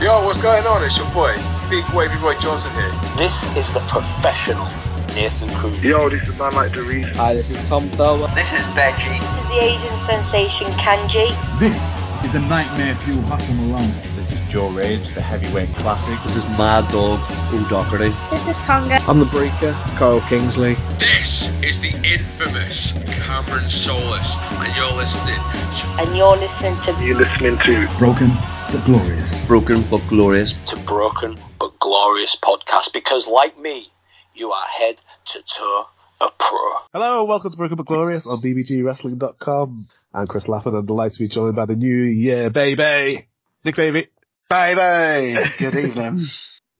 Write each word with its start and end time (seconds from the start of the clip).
Yo, 0.00 0.24
what's 0.24 0.42
going 0.42 0.66
on? 0.66 0.82
It's 0.82 0.96
your 0.96 1.10
boy, 1.10 1.36
Big 1.68 1.84
Wavy 1.92 2.16
Roy 2.24 2.34
Johnson 2.38 2.72
here. 2.72 2.90
This 3.18 3.54
is 3.54 3.70
the 3.70 3.80
professional 3.80 4.64
Nathan 5.14 5.50
Cruz. 5.50 5.84
Yo, 5.84 6.08
this 6.08 6.26
is 6.26 6.34
man 6.38 6.54
like 6.54 6.72
Doris. 6.72 7.04
Hi, 7.18 7.34
this 7.34 7.50
is 7.50 7.68
Tom 7.68 7.90
Thurber. 7.90 8.34
This 8.34 8.54
is 8.54 8.64
Benji. 8.72 9.20
This 9.20 9.42
is 9.42 9.48
the 9.48 9.62
Asian 9.62 9.98
sensation 10.06 10.68
Kanji. 10.68 11.28
This 11.60 11.94
is 12.24 12.32
the 12.32 12.40
Nightmare 12.40 12.94
Fuel 13.04 13.20
Hassan 13.24 13.58
Malone. 13.58 13.92
This 14.16 14.32
is 14.32 14.40
Joe 14.48 14.70
Rage, 14.70 15.12
the 15.12 15.20
heavyweight 15.20 15.68
classic. 15.74 16.18
This 16.22 16.34
is 16.34 16.46
Mad 16.56 16.90
Dog 16.90 17.20
O'Doherty. 17.52 18.14
This 18.30 18.48
is 18.48 18.56
Tonga. 18.60 19.02
I'm 19.06 19.18
the 19.18 19.26
Breaker, 19.26 19.72
Carl 19.98 20.22
Kingsley. 20.22 20.76
This 20.96 21.50
is 21.62 21.78
the 21.78 21.90
infamous 22.10 22.92
Cameron 23.26 23.68
Solis, 23.68 24.38
and 24.64 24.74
you're 24.74 24.92
listening 24.92 25.34
to. 25.34 25.86
And 26.00 26.16
you're 26.16 26.38
listening 26.38 26.80
to. 26.80 27.04
You're 27.04 27.18
listening 27.18 27.58
to 27.58 27.98
Broken 27.98 28.30
but 28.72 28.84
Glorious. 28.84 29.46
Broken 29.46 29.82
but 29.90 30.00
Glorious. 30.08 30.52
To 30.66 30.76
Broken 30.86 31.36
but 31.58 31.78
Glorious 31.80 32.36
podcast 32.36 32.92
because, 32.92 33.26
like 33.26 33.58
me, 33.58 33.90
you 34.34 34.52
are 34.52 34.66
head 34.66 35.00
to 35.26 35.42
toe 35.42 35.84
a 36.20 36.28
pro. 36.38 36.58
Hello, 36.92 37.24
welcome 37.24 37.50
to 37.50 37.56
Broken 37.56 37.76
but 37.76 37.86
Glorious 37.86 38.26
on 38.26 38.40
bbgwrestling.com. 38.40 39.88
I'm 40.14 40.26
Chris 40.26 40.48
Lappin 40.48 40.74
and 40.74 40.86
delighted 40.86 41.14
to 41.14 41.18
be 41.24 41.28
joined 41.28 41.56
by 41.56 41.66
the 41.66 41.74
new 41.76 42.04
year 42.04 42.50
baby, 42.50 43.28
Nick 43.64 43.76
Baby. 43.76 44.08
Baby! 44.48 45.36
Good 45.58 45.74
evening. 45.74 46.26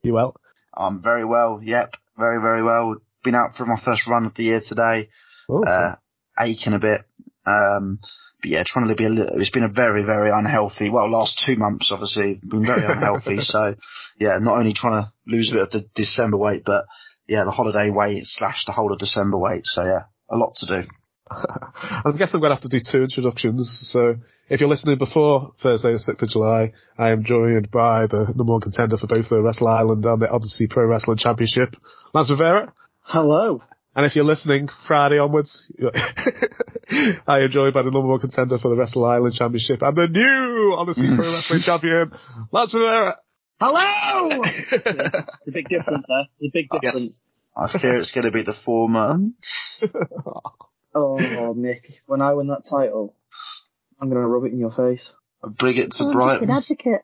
You 0.03 0.13
well? 0.13 0.35
I'm 0.73 1.01
very 1.01 1.25
well, 1.25 1.59
yep, 1.63 1.89
very, 2.17 2.41
very 2.41 2.63
well. 2.63 2.97
Been 3.23 3.35
out 3.35 3.55
for 3.57 3.65
my 3.65 3.79
first 3.83 4.07
run 4.07 4.25
of 4.25 4.33
the 4.35 4.43
year 4.43 4.61
today. 4.65 5.09
Oh, 5.49 5.63
Uh, 5.63 5.95
aching 6.39 6.73
a 6.73 6.79
bit. 6.79 7.01
Um, 7.45 7.99
but 8.01 8.30
yeah, 8.43 8.63
trying 8.65 8.87
to 8.87 8.95
be 8.95 9.05
a 9.05 9.09
little, 9.09 9.39
it's 9.39 9.51
been 9.51 9.63
a 9.63 9.71
very, 9.71 10.03
very 10.03 10.31
unhealthy, 10.33 10.89
well, 10.89 11.09
last 11.09 11.41
two 11.45 11.55
months 11.55 11.91
obviously, 11.91 12.39
been 12.43 12.65
very 12.65 12.85
unhealthy. 12.85 13.37
so 13.39 13.75
yeah, 14.19 14.37
not 14.39 14.57
only 14.57 14.73
trying 14.73 15.03
to 15.03 15.11
lose 15.27 15.51
a 15.51 15.55
bit 15.55 15.63
of 15.63 15.71
the 15.71 15.85
December 15.95 16.37
weight, 16.37 16.63
but 16.65 16.85
yeah, 17.27 17.43
the 17.45 17.51
holiday 17.51 17.89
weight 17.89 18.23
slash 18.25 18.65
the 18.65 18.71
whole 18.71 18.91
of 18.91 18.99
December 18.99 19.37
weight. 19.37 19.61
So 19.65 19.83
yeah, 19.83 20.03
a 20.29 20.37
lot 20.37 20.53
to 20.55 20.81
do. 20.81 20.89
I 21.29 22.11
guess 22.17 22.31
I'm 22.33 22.41
going 22.41 22.49
to 22.49 22.55
have 22.55 22.69
to 22.69 22.69
do 22.69 22.79
two 22.79 23.03
introductions. 23.03 23.79
So 23.83 24.15
if 24.49 24.59
you're 24.59 24.69
listening 24.69 24.97
before 24.97 25.53
Thursday 25.61 25.93
the 25.93 25.97
6th 25.97 26.21
of 26.21 26.29
July, 26.29 26.73
I 26.97 27.11
am 27.11 27.23
joined 27.23 27.71
by 27.71 28.07
the 28.07 28.33
number 28.35 28.51
one 28.51 28.61
contender 28.61 28.97
for 28.97 29.07
both 29.07 29.29
the 29.29 29.41
Wrestle 29.41 29.67
Island 29.67 30.05
and 30.05 30.21
the 30.21 30.29
Odyssey 30.29 30.67
Pro 30.67 30.85
Wrestling 30.85 31.17
Championship, 31.17 31.75
Lance 32.13 32.31
Revera. 32.31 32.73
Hello. 33.01 33.61
And 33.93 34.05
if 34.05 34.15
you're 34.15 34.23
listening 34.25 34.69
Friday 34.87 35.17
onwards, 35.19 35.67
I 37.27 37.39
enjoy 37.41 37.47
joined 37.51 37.73
by 37.73 37.81
the 37.81 37.91
number 37.91 38.07
one 38.07 38.19
contender 38.19 38.57
for 38.57 38.69
the 38.69 38.77
Wrestle 38.77 39.03
Island 39.05 39.33
Championship 39.35 39.81
and 39.81 39.95
the 39.97 40.07
new 40.07 40.73
Odyssey 40.77 41.07
Pro 41.13 41.31
Wrestling 41.33 41.61
Champion, 41.65 42.11
Lance 42.51 42.73
Revera. 42.73 43.15
Hello! 43.59 44.41
It's 44.41 45.47
a 45.47 45.51
big 45.51 45.67
difference 45.67 46.05
there. 46.07 46.23
There's 46.39 46.49
a 46.49 46.53
big 46.53 46.69
difference. 46.81 47.19
I 47.55 47.67
fear 47.79 47.97
it's 47.97 48.11
going 48.11 48.23
to 48.23 48.31
be 48.31 48.43
the 48.43 48.55
former. 48.65 49.17
Oh, 50.95 51.53
Nick, 51.55 51.83
when 52.05 52.21
I 52.21 52.33
win 52.33 52.47
that 52.47 52.63
title, 52.69 53.13
I'm 53.99 54.09
going 54.09 54.21
to 54.21 54.27
rub 54.27 54.45
it 54.45 54.53
in 54.53 54.59
your 54.59 54.71
face. 54.71 55.09
Bring 55.59 55.77
it 55.77 55.91
to 55.97 56.05
Oh, 56.05 56.13
Brighton. 56.13 56.47
just 56.47 56.69
an 56.69 56.75
advocate. 56.77 57.01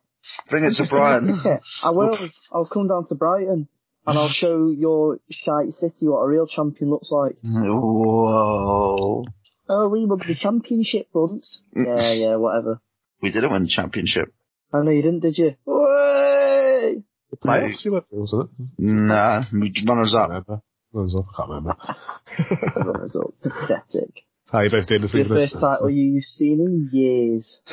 Bring 0.49 0.63
it 0.63 0.69
to 0.69 0.75
Just 0.77 0.91
an 0.91 0.97
Brighton. 0.97 1.59
I 1.83 1.89
will. 1.91 2.17
I'll 2.53 2.69
come 2.71 2.87
down 2.87 3.05
to 3.07 3.15
Brighton 3.15 3.67
and 4.07 4.17
I'll 4.17 4.29
show 4.29 4.69
your 4.71 5.19
shite 5.29 5.69
city 5.71 6.07
what 6.07 6.21
a 6.23 6.27
real 6.27 6.47
champion 6.47 6.89
looks 6.89 7.11
like. 7.11 7.35
Whoa. 7.43 9.25
Oh, 9.69 9.89
we 9.89 10.05
won 10.05 10.19
the 10.25 10.35
championship 10.35 11.07
once. 11.13 11.61
Yeah, 11.75 12.13
yeah, 12.13 12.35
whatever. 12.37 12.79
We 13.21 13.31
didn't 13.31 13.51
win 13.51 13.63
the 13.63 13.69
championship. 13.69 14.29
I 14.73 14.81
know 14.81 14.91
you 14.91 15.01
didn't, 15.01 15.19
did 15.21 15.37
you? 15.37 15.55
Way! 15.65 17.03
Playoffs, 17.43 17.83
you 17.85 17.91
went, 17.91 18.05
wasn't 18.09 18.43
it? 18.43 18.49
Nah, 18.79 19.43
we 19.53 19.73
runners 19.87 20.15
I 20.15 20.19
up. 20.21 20.29
can't 20.29 20.47
remember. 20.47 20.61
Runners 20.93 21.15
up, 21.15 21.25
I 21.27 21.35
can't 21.35 21.49
remember. 21.49 21.75
Runners 22.91 23.15
up. 23.15 23.33
Pathetic. 23.43 24.13
That's 24.15 24.51
how 24.51 24.61
you 24.61 24.69
both 24.71 24.87
doing 24.87 25.01
this 25.01 25.11
The 25.11 25.19
evening. 25.19 25.37
first 25.37 25.59
title 25.59 25.89
you've 25.89 26.23
seen 26.23 26.61
in 26.61 26.89
years. 26.91 27.59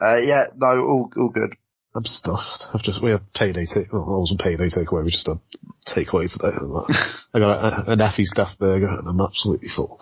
Uh, 0.00 0.16
yeah, 0.16 0.44
no, 0.56 0.66
all, 0.66 1.10
all 1.16 1.30
good. 1.32 1.54
I'm 1.94 2.04
stuffed. 2.04 2.64
I've 2.72 2.82
just, 2.82 3.02
we 3.02 3.10
had 3.10 3.20
payday 3.34 3.66
take, 3.66 3.92
well, 3.92 4.02
it 4.02 4.20
wasn't 4.20 4.40
payday 4.40 4.68
takeaway, 4.68 5.04
we 5.04 5.10
just 5.10 5.26
had 5.26 5.40
takeaway 5.86 6.30
today. 6.30 6.56
I 7.34 7.38
got 7.38 7.86
a, 7.88 7.92
an 7.92 8.00
Effie 8.00 8.24
staff 8.24 8.58
burger 8.58 8.88
and 8.88 9.06
I'm 9.06 9.20
absolutely 9.20 9.68
full. 9.68 10.00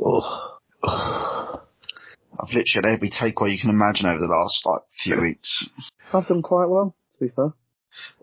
Oh. 0.00 0.58
I've 2.42 2.54
literally 2.54 2.64
had 2.74 2.86
every 2.86 3.10
takeaway 3.10 3.52
you 3.52 3.60
can 3.60 3.70
imagine 3.70 4.06
over 4.06 4.18
the 4.18 4.30
last, 4.30 4.62
like, 4.64 4.82
few 5.02 5.20
weeks. 5.20 5.68
I've 6.12 6.26
done 6.26 6.42
quite 6.42 6.66
well, 6.66 6.94
to 7.18 7.24
be 7.24 7.30
fair. 7.30 7.52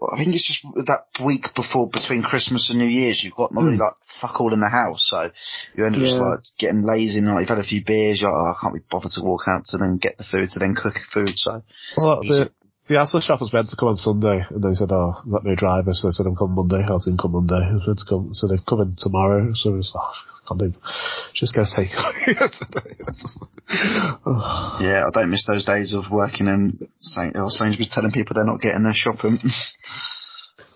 Well, 0.01 0.09
I 0.11 0.17
think 0.17 0.33
it's 0.33 0.47
just 0.47 0.65
that 0.87 1.05
week 1.23 1.45
before, 1.55 1.89
between 1.93 2.23
Christmas 2.23 2.69
and 2.69 2.79
New 2.79 2.89
Year's, 2.89 3.21
you've 3.23 3.35
got 3.35 3.53
not 3.53 3.65
really, 3.65 3.77
hmm. 3.77 3.85
like, 3.85 3.93
fuck 4.19 4.41
all 4.41 4.53
in 4.53 4.61
the 4.61 4.69
house, 4.69 5.05
so 5.05 5.29
you 5.75 5.85
end 5.85 5.95
up 5.95 6.01
just, 6.01 6.17
like, 6.17 6.39
getting 6.57 6.81
lazy, 6.81 7.19
and, 7.19 7.27
like, 7.27 7.41
you've 7.41 7.53
had 7.53 7.61
a 7.61 7.67
few 7.67 7.83
beers, 7.85 8.21
you're 8.21 8.31
like, 8.31 8.39
oh, 8.39 8.53
I 8.55 8.59
can't 8.59 8.73
be 8.73 8.87
bothered 8.89 9.11
to 9.13 9.21
walk 9.21 9.45
out 9.45 9.65
to 9.65 9.77
then 9.77 9.99
get 10.01 10.17
the 10.17 10.25
food, 10.25 10.49
to 10.49 10.59
then 10.59 10.73
cook 10.73 10.97
food, 11.13 11.37
so. 11.37 11.61
Well, 11.97 12.21
the, 12.21 12.49
the 12.89 12.95
Asda 12.95 13.21
shop 13.21 13.39
was 13.39 13.53
meant 13.53 13.69
to 13.69 13.77
come 13.77 13.89
on 13.89 13.95
Sunday 13.95 14.43
and 14.49 14.63
they 14.63 14.73
said, 14.73 14.91
oh, 14.91 15.13
I've 15.21 15.31
got 15.31 15.45
no 15.45 15.53
driver, 15.53 15.93
so 15.93 16.07
they 16.07 16.11
said 16.11 16.25
I'm 16.25 16.35
coming 16.35 16.57
Monday. 16.57 16.81
I 16.81 16.97
didn't 16.97 17.21
come 17.21 17.37
Monday. 17.37 17.61
I 17.61 17.77
was 17.77 17.85
meant 17.85 18.01
to 18.01 18.09
come, 18.09 18.33
so 18.33 18.49
they've 18.49 18.65
come 18.65 18.81
in 18.81 18.97
tomorrow, 18.97 19.53
so 19.53 19.69
oh, 19.69 19.77
it's, 19.77 19.93
oh, 19.93 20.01
I 20.01 20.41
can't 20.49 20.73
even, 20.73 20.81
just 21.37 21.53
go 21.53 21.61
take 21.69 21.93
today. 21.93 22.97
Just 23.13 23.45
oh. 24.25 24.79
Yeah, 24.81 25.05
I 25.05 25.09
don't 25.13 25.29
miss 25.29 25.45
those 25.45 25.63
days 25.69 25.93
of 25.93 26.09
working 26.09 26.49
in 26.49 26.89
Saint, 26.99 27.37
or 27.37 27.53
Sainsbury's 27.53 27.93
telling 27.93 28.09
people 28.09 28.33
they're 28.33 28.49
not 28.49 28.59
getting 28.59 28.83
their 28.83 28.97
shopping. 28.97 29.37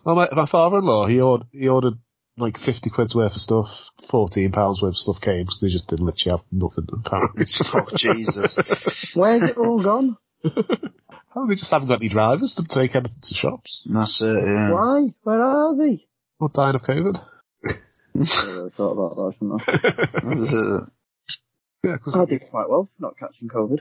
Well, 0.05 0.15
my, 0.15 0.27
my 0.33 0.45
father-in-law, 0.45 1.07
he 1.07 1.21
ordered, 1.21 1.47
he 1.53 1.69
ordered 1.69 1.93
like 2.35 2.57
50 2.57 2.89
quid's 2.89 3.15
worth 3.15 3.31
of 3.31 3.39
stuff, 3.39 3.67
14 4.11 4.51
pounds 4.51 4.81
worth 4.81 4.95
of 4.95 4.97
stuff 4.97 5.21
came, 5.21 5.45
so 5.47 5.65
they 5.65 5.71
just 5.71 5.87
didn't 5.87 6.05
literally 6.05 6.37
have 6.37 6.45
nothing, 6.51 6.85
apparently. 6.91 7.45
oh, 7.73 7.87
Jesus. 7.95 9.13
Where's 9.15 9.43
it 9.43 9.57
all 9.57 9.81
gone? 9.81 10.17
Oh, 11.35 11.47
they 11.47 11.55
just 11.55 11.71
haven't 11.71 11.87
got 11.87 11.99
any 12.01 12.09
drivers 12.09 12.55
to 12.55 12.63
take 12.67 12.95
anything 12.95 13.17
to 13.21 13.35
shops. 13.35 13.81
That's 13.85 14.21
it, 14.21 14.43
yeah. 14.45 14.71
Why? 14.73 15.13
Where 15.23 15.41
are 15.41 15.75
they? 15.75 16.05
Or 16.39 16.49
dying 16.49 16.75
of 16.75 16.81
COVID. 16.81 17.15
I 17.65 18.45
really 18.45 18.69
thought 18.71 18.91
about 18.91 19.15
that, 19.15 19.33
shouldn't 19.39 19.61
I? 20.85 20.91
Yeah, 21.85 21.97
'cause 21.97 22.17
I 22.17 22.23
did 22.23 22.49
quite 22.49 22.69
well 22.69 22.85
for 22.85 23.01
not 23.01 23.17
catching 23.17 23.49
COVID. 23.49 23.79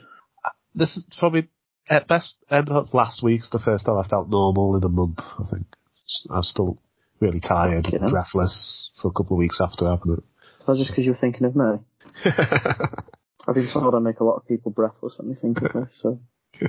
this 0.75 0.97
is 0.97 1.07
probably 1.21 1.49
at 1.89 2.09
best 2.09 2.35
end 2.51 2.69
of 2.69 2.93
last 2.93 3.23
week's 3.23 3.51
the 3.51 3.61
first 3.61 3.87
time 3.87 3.97
I 3.97 4.03
felt 4.09 4.29
normal 4.29 4.75
in 4.77 4.83
a 4.83 4.89
month. 4.89 5.21
I 5.39 5.45
think 5.49 5.67
I 6.29 6.39
was 6.39 6.49
still 6.51 6.79
really 7.21 7.39
tired, 7.39 7.87
and 7.87 8.11
breathless 8.11 8.91
for 9.01 9.07
a 9.09 9.13
couple 9.13 9.37
of 9.37 9.39
weeks 9.39 9.61
after 9.61 9.89
having 9.89 10.15
it. 10.15 10.25
That's 10.67 10.81
just 10.81 10.91
because 10.91 11.05
you 11.05 11.13
were 11.13 11.17
thinking 11.21 11.47
of 11.47 11.55
me. 11.55 11.79
I've 13.47 13.55
been 13.55 13.69
told 13.73 13.95
I 13.95 14.01
make 14.01 14.19
a 14.19 14.25
lot 14.25 14.35
of 14.37 14.49
people 14.49 14.73
breathless 14.73 15.15
when 15.19 15.29
they 15.29 15.37
think 15.41 15.63
of 15.63 15.73
me, 15.73 15.83
so. 15.93 16.19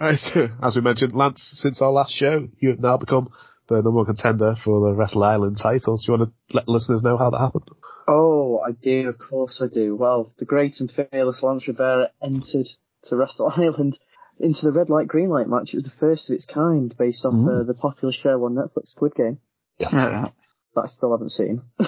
right, 0.00 0.18
so, 0.18 0.48
as 0.62 0.76
we 0.76 0.82
mentioned, 0.82 1.14
Lance, 1.14 1.50
since 1.54 1.80
our 1.82 1.90
last 1.92 2.12
show, 2.14 2.48
you 2.60 2.70
have 2.70 2.80
now 2.80 2.96
become 2.96 3.28
the 3.68 3.76
number 3.76 3.90
one 3.92 4.06
contender 4.06 4.54
for 4.62 4.80
the 4.88 4.94
Wrestle 4.94 5.22
Island 5.22 5.56
titles. 5.62 6.04
Do 6.04 6.12
you 6.12 6.18
want 6.18 6.30
to 6.30 6.54
let 6.56 6.68
listeners 6.68 7.02
know 7.02 7.16
how 7.16 7.30
that 7.30 7.38
happened? 7.38 7.68
Oh, 8.06 8.58
I 8.66 8.72
do, 8.72 9.08
of 9.08 9.16
course 9.18 9.62
I 9.64 9.72
do. 9.72 9.96
Well, 9.96 10.32
the 10.38 10.44
great 10.44 10.74
and 10.80 10.90
fearless 10.90 11.42
Lance 11.42 11.66
Revera 11.66 12.08
entered 12.22 12.66
to 13.04 13.16
Wrestle 13.16 13.52
Island 13.56 13.98
into 14.38 14.60
the 14.66 14.72
red 14.72 14.90
light, 14.90 15.06
green 15.08 15.30
light 15.30 15.48
match. 15.48 15.70
It 15.72 15.76
was 15.76 15.84
the 15.84 15.98
first 15.98 16.28
of 16.28 16.34
its 16.34 16.44
kind 16.44 16.94
based 16.98 17.24
off 17.24 17.32
Mm. 17.34 17.60
uh, 17.60 17.64
the 17.64 17.74
popular 17.74 18.12
show 18.12 18.44
on 18.44 18.54
Netflix, 18.54 18.88
Squid 18.88 19.14
Game, 19.14 19.38
Yeah. 19.78 20.26
that 20.74 20.80
I 20.82 20.86
still 20.86 21.12
haven't 21.12 21.30
seen. 21.30 21.62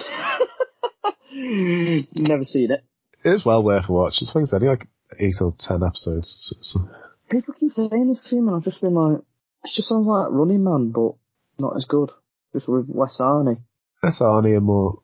Never 1.33 2.43
seen 2.43 2.71
it. 2.71 2.83
It 3.23 3.29
is 3.33 3.45
well 3.45 3.63
worth 3.63 3.89
a 3.89 3.91
watch. 3.91 4.19
I 4.21 4.31
think 4.31 4.43
it's 4.43 4.53
only 4.53 4.67
like 4.69 4.87
eight 5.19 5.35
or 5.41 5.53
ten 5.59 5.83
episodes. 5.83 6.35
So, 6.39 6.55
so. 6.61 6.89
People 7.29 7.53
keep 7.59 7.71
saying 7.71 8.07
this 8.07 8.27
to 8.29 8.35
me, 8.35 8.47
and 8.47 8.55
I've 8.55 8.63
just 8.63 8.81
been 8.81 8.93
like, 8.93 9.19
it 9.19 9.71
just 9.75 9.89
sounds 9.89 10.07
like 10.07 10.27
Running 10.29 10.63
Man, 10.63 10.91
but 10.91 11.13
not 11.59 11.75
as 11.75 11.85
good. 11.85 12.11
Just 12.53 12.69
with 12.69 12.87
less 12.87 13.17
Arnie. 13.19 13.61
That's 14.01 14.21
Arnie 14.21 14.55
and 14.55 14.65
more, 14.65 15.01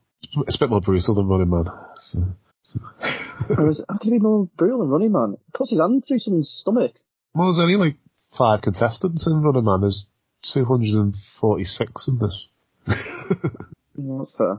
it's 0.47 0.55
a 0.55 0.59
bit 0.59 0.69
more 0.69 0.81
brutal 0.81 1.15
than 1.15 1.27
Running 1.27 1.49
Man. 1.49 1.65
So. 2.01 2.19
Whereas, 3.47 3.83
how 3.89 3.97
can 3.97 4.13
he 4.13 4.17
be 4.17 4.23
more 4.23 4.47
brutal 4.57 4.79
than 4.79 4.89
Running 4.89 5.11
Man? 5.11 5.35
He 5.45 5.51
puts 5.53 5.71
his 5.71 5.79
hand 5.79 6.03
through 6.07 6.19
someone's 6.19 6.55
stomach. 6.61 6.93
Well, 7.33 7.47
there's 7.47 7.59
only 7.59 7.75
like 7.75 7.97
five 8.37 8.61
contestants 8.61 9.27
in 9.27 9.41
Running 9.41 9.65
Man. 9.65 9.81
There's 9.81 10.07
246 10.53 12.07
in 12.07 12.19
this. 12.19 12.47
Yeah, 13.95 14.17
that's 14.17 14.33
fair. 14.35 14.57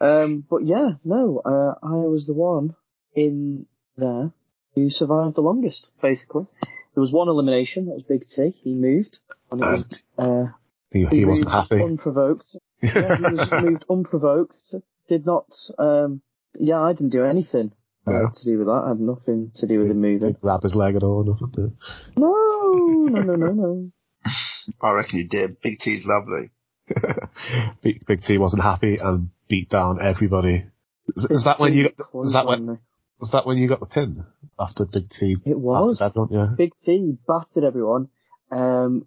um, 0.00 0.44
but 0.48 0.64
yeah, 0.64 0.90
no, 1.04 1.42
uh, 1.44 1.74
I 1.82 2.06
was 2.06 2.24
the 2.26 2.34
one 2.34 2.76
in 3.14 3.66
there 3.96 4.30
who 4.74 4.90
survived 4.90 5.34
the 5.34 5.40
longest, 5.40 5.88
basically. 6.02 6.46
There 6.94 7.00
was 7.00 7.12
one 7.12 7.28
elimination, 7.28 7.86
that 7.86 7.94
was 7.94 8.02
Big 8.02 8.22
T, 8.26 8.50
he 8.62 8.74
moved. 8.74 9.18
And 9.50 9.60
it 9.60 9.64
was, 9.64 10.02
uh, 10.18 10.52
He, 10.90 11.06
he 11.10 11.24
wasn't 11.24 11.50
happy. 11.50 11.82
Unprovoked. 11.82 12.56
Yeah, 12.82 13.16
he 13.16 13.22
was 13.22 13.48
moved 13.64 13.84
unprovoked. 13.90 14.54
Did 15.08 15.26
not, 15.26 15.46
um, 15.78 16.20
yeah, 16.54 16.80
I 16.80 16.92
didn't 16.92 17.10
do 17.10 17.24
anything. 17.24 17.72
uh, 18.06 18.30
to 18.32 18.44
do 18.44 18.58
with 18.58 18.68
that. 18.68 18.82
It 18.84 18.88
had 18.88 19.00
nothing 19.00 19.50
to 19.56 19.66
do 19.66 19.78
with 19.78 19.88
the 19.88 19.94
movie. 19.94 20.20
Didn't 20.20 20.40
grab 20.40 20.62
his 20.62 20.76
leg 20.76 20.94
at 20.94 21.02
all. 21.02 21.24
Nothing. 21.24 21.50
did 21.54 21.64
it? 21.64 21.72
No, 22.16 22.32
no, 23.10 23.22
no, 23.22 23.34
no, 23.34 23.52
no. 23.52 23.90
I 24.82 24.92
reckon 24.92 25.18
you 25.18 25.26
did. 25.28 25.60
Big 25.60 25.78
T's 25.80 26.06
lovely. 26.06 26.50
Big, 27.82 28.06
Big 28.06 28.22
T 28.22 28.38
wasn't 28.38 28.62
happy 28.62 28.96
and 29.00 29.30
beat 29.48 29.68
down 29.70 29.98
everybody. 30.00 30.64
Is, 31.16 31.26
is 31.30 31.44
that 31.44 31.56
when 31.58 31.74
you 31.74 31.90
got, 31.96 32.14
was 32.14 32.32
that 32.32 32.46
when 32.46 32.78
was 33.20 33.30
that 33.32 33.46
when 33.46 33.58
you 33.58 33.68
got 33.68 33.80
the 33.80 33.86
pin 33.86 34.24
after 34.58 34.84
Big 34.84 35.10
T? 35.10 35.36
It 35.44 35.58
was. 35.58 35.98
battered 35.98 36.12
everyone? 36.12 36.32
Yeah. 36.32 36.54
Big 36.56 36.72
T 36.84 37.16
battered 37.26 37.64
everyone. 37.64 38.08
Um, 38.50 39.06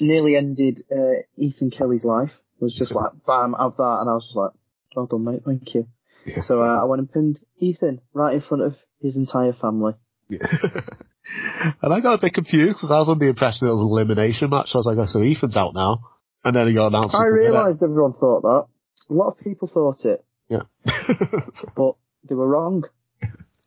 nearly 0.00 0.36
ended 0.36 0.80
uh, 0.90 1.22
Ethan 1.36 1.70
Kelly's 1.70 2.04
life. 2.04 2.30
It 2.60 2.64
was 2.64 2.74
just 2.74 2.92
like 2.92 3.12
bam, 3.26 3.54
have 3.58 3.76
that, 3.76 3.98
and 4.00 4.10
I 4.10 4.14
was 4.14 4.24
just 4.24 4.36
like, 4.36 4.52
well 4.94 5.06
done, 5.06 5.24
mate, 5.24 5.42
thank 5.44 5.74
you. 5.74 5.86
Yeah. 6.24 6.40
So 6.40 6.62
uh, 6.62 6.82
I 6.82 6.84
went 6.84 7.00
and 7.00 7.12
pinned 7.12 7.40
Ethan 7.58 8.00
right 8.12 8.34
in 8.34 8.40
front 8.40 8.62
of 8.62 8.74
his 9.00 9.16
entire 9.16 9.52
family. 9.52 9.94
and 10.30 11.92
I 11.92 12.00
got 12.00 12.14
a 12.14 12.20
bit 12.20 12.34
confused 12.34 12.78
because 12.78 12.90
I 12.90 12.98
was 12.98 13.08
under 13.08 13.24
the 13.24 13.30
impression 13.30 13.68
it 13.68 13.72
was 13.72 13.82
an 13.82 13.88
elimination 13.88 14.50
match. 14.50 14.70
I 14.72 14.78
was 14.78 14.86
like, 14.86 14.96
oh, 14.98 15.06
so 15.06 15.22
Ethan's 15.22 15.56
out 15.56 15.74
now. 15.74 16.10
And 16.44 16.56
then 16.56 16.68
he 16.68 16.74
got 16.74 16.88
announced. 16.88 17.14
I 17.14 17.26
realised 17.26 17.82
everyone 17.82 18.12
thought 18.12 18.42
that. 18.42 18.66
A 19.10 19.12
lot 19.12 19.32
of 19.32 19.38
people 19.38 19.68
thought 19.72 20.04
it, 20.04 20.24
Yeah. 20.48 20.62
but 21.76 21.96
they 22.28 22.34
were 22.34 22.48
wrong. 22.48 22.84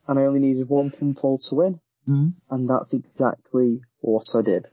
And 0.07 0.17
I 0.19 0.23
only 0.25 0.39
needed 0.39 0.69
one 0.69 0.91
pinfall 0.91 1.39
to 1.49 1.55
win, 1.55 1.79
Mhm. 2.07 2.33
and 2.49 2.69
that's 2.69 2.93
exactly 2.93 3.81
what 4.01 4.27
I 4.33 4.41
did. 4.41 4.67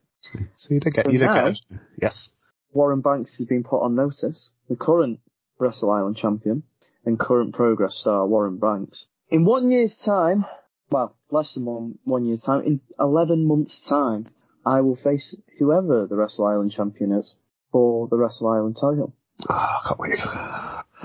So 0.57 0.73
you 0.75 0.81
did 0.81 0.95
get, 0.95 1.07
So 1.07 1.13
you 1.13 1.19
did 1.19 1.27
now- 1.27 1.49
get, 1.51 1.59
yes. 2.01 2.33
Warren 2.73 3.01
Banks 3.01 3.37
has 3.39 3.47
been 3.47 3.63
put 3.63 3.81
on 3.83 3.95
notice, 3.95 4.51
the 4.69 4.77
current 4.77 5.21
Wrestle 5.59 5.91
Island 5.91 6.17
champion 6.17 6.63
and 7.05 7.19
current 7.19 7.55
Progress 7.55 7.97
star 7.97 8.27
Warren 8.27 8.59
Banks. 8.59 9.07
In 9.29 9.45
one 9.45 9.71
year's 9.71 9.97
time, 9.97 10.45
well, 10.91 11.17
less 11.31 11.55
than 11.55 11.65
one, 11.65 11.99
one 12.05 12.25
year's 12.25 12.41
time, 12.41 12.63
in 12.65 12.81
11 12.99 13.47
months' 13.47 13.87
time, 13.89 14.27
I 14.65 14.81
will 14.81 14.97
face 14.97 15.37
whoever 15.59 16.07
the 16.07 16.17
Wrestle 16.17 16.47
Island 16.47 16.71
champion 16.73 17.13
is 17.13 17.35
for 17.71 18.09
the 18.09 18.17
Wrestle 18.17 18.49
Island 18.49 18.77
title. 18.77 19.13
Oh, 19.49 19.55
I 19.55 19.81
can't 19.87 20.01
wait. 20.01 20.19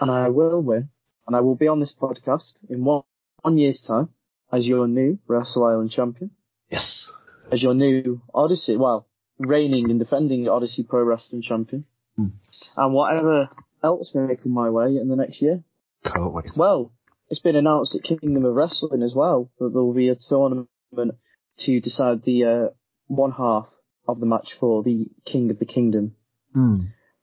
And 0.02 0.12
I 0.12 0.30
will 0.30 0.62
win, 0.64 0.90
and 1.28 1.36
I 1.36 1.42
will 1.42 1.56
be 1.56 1.68
on 1.68 1.80
this 1.80 1.94
podcast 1.94 2.60
in 2.70 2.86
one, 2.86 3.04
one 3.42 3.58
year's 3.58 3.82
time 3.86 4.10
as 4.52 4.66
your 4.68 4.88
new 4.88 5.20
Wrestle 5.28 5.66
Island 5.66 5.92
champion, 5.92 6.32
Yes. 6.72 7.12
as 7.52 7.62
your 7.62 7.74
new 7.74 8.22
Odyssey, 8.34 8.78
well, 8.78 9.08
reigning 9.38 9.90
and 9.90 10.00
defending 10.00 10.48
Odyssey 10.48 10.84
Pro 10.84 11.04
Wrestling 11.04 11.42
champion, 11.42 11.86
Hmm. 12.16 12.28
and 12.76 12.94
whatever 12.94 13.50
else 13.84 14.14
may 14.14 14.36
come 14.36 14.52
my 14.52 14.70
way 14.70 14.98
in 14.98 15.08
the 15.08 15.16
next 15.16 15.42
year. 15.42 15.64
Can't 16.04 16.34
wait. 16.34 16.52
Well, 16.58 16.92
it's 17.30 17.40
been 17.42 17.56
announced 17.56 17.96
at 17.96 18.04
Kingdom 18.04 18.44
of 18.46 18.54
Wrestling 18.56 19.02
as 19.04 19.14
well 19.16 19.50
that 19.60 19.70
there 19.70 19.84
will 19.84 19.94
be 19.94 20.10
a 20.10 20.16
tournament 20.16 20.68
to 21.58 21.80
decide 21.80 22.24
the 22.24 22.44
uh, 22.46 22.68
one 23.08 23.32
half 23.32 23.68
of 24.08 24.20
the 24.20 24.26
match 24.26 24.54
for 24.60 24.82
the 24.84 25.08
King 25.26 25.50
of 25.52 25.60
the 25.60 25.66
Kingdom, 25.66 26.16
Hmm. 26.54 26.76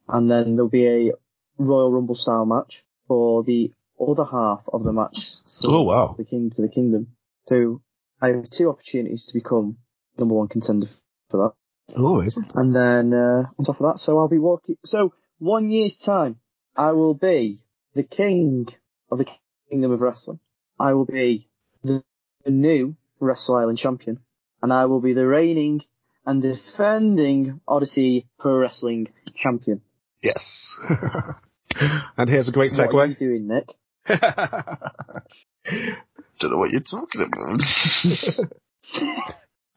and 0.08 0.30
then 0.30 0.54
there'll 0.56 0.68
be 0.70 0.86
a 0.86 1.12
Royal 1.58 1.92
Rumble 1.92 2.14
style 2.14 2.46
match 2.46 2.84
for 3.08 3.42
the 3.42 3.72
other 4.00 4.24
half 4.24 4.62
of 4.72 4.84
the 4.84 4.92
match. 4.92 5.16
Oh, 5.64 5.82
wow. 5.82 6.14
The 6.18 6.24
King 6.24 6.50
to 6.50 6.62
the 6.62 6.68
Kingdom. 6.68 7.15
So 7.48 7.80
I 8.20 8.28
have 8.28 8.50
two 8.50 8.68
opportunities 8.68 9.26
to 9.26 9.38
become 9.38 9.78
number 10.18 10.34
one 10.34 10.48
contender 10.48 10.86
for 11.30 11.36
that. 11.38 11.52
Oh, 11.96 12.20
isn't 12.20 12.52
And 12.54 12.74
then 12.74 13.14
uh, 13.14 13.44
on 13.58 13.64
top 13.64 13.80
of 13.80 13.86
that, 13.86 13.98
so 13.98 14.18
I'll 14.18 14.28
be 14.28 14.38
walking. 14.38 14.76
So 14.84 15.12
one 15.38 15.70
year's 15.70 15.96
time, 16.04 16.36
I 16.76 16.92
will 16.92 17.14
be 17.14 17.62
the 17.94 18.02
king 18.02 18.66
of 19.10 19.18
the 19.18 19.26
Kingdom 19.70 19.92
of 19.92 20.00
Wrestling. 20.00 20.40
I 20.78 20.92
will 20.94 21.06
be 21.06 21.48
the, 21.82 22.02
the 22.44 22.50
new 22.50 22.96
Wrestle 23.20 23.56
Island 23.56 23.78
champion, 23.78 24.20
and 24.62 24.72
I 24.72 24.86
will 24.86 25.00
be 25.00 25.12
the 25.12 25.26
reigning 25.26 25.82
and 26.24 26.40
defending 26.42 27.60
Odyssey 27.68 28.26
Pro 28.38 28.56
Wrestling 28.56 29.08
champion. 29.36 29.82
Yes. 30.22 30.76
and 32.16 32.28
here's 32.28 32.48
a 32.48 32.52
great 32.52 32.72
segue. 32.72 32.92
What 32.92 33.00
are 33.00 33.06
you 33.06 33.14
doing, 33.14 33.46
Nick? 33.46 33.68
Don't 36.40 36.50
know 36.52 36.58
what 36.58 36.70
you're 36.70 36.82
talking 36.82 37.22
about. 37.22 37.60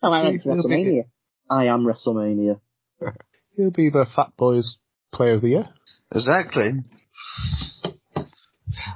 Oh, 0.01 0.11
I 0.11 0.23
went 0.23 0.41
to 0.41 0.49
be- 0.49 0.55
WrestleMania. 0.55 1.03
I 1.49 1.65
am 1.65 1.83
WrestleMania. 1.85 2.59
He'll 3.55 3.71
be 3.71 3.89
the 3.89 4.05
Fat 4.15 4.29
Boys 4.37 4.77
Player 5.11 5.33
of 5.33 5.41
the 5.41 5.49
Year. 5.49 5.69
exactly. 6.13 6.69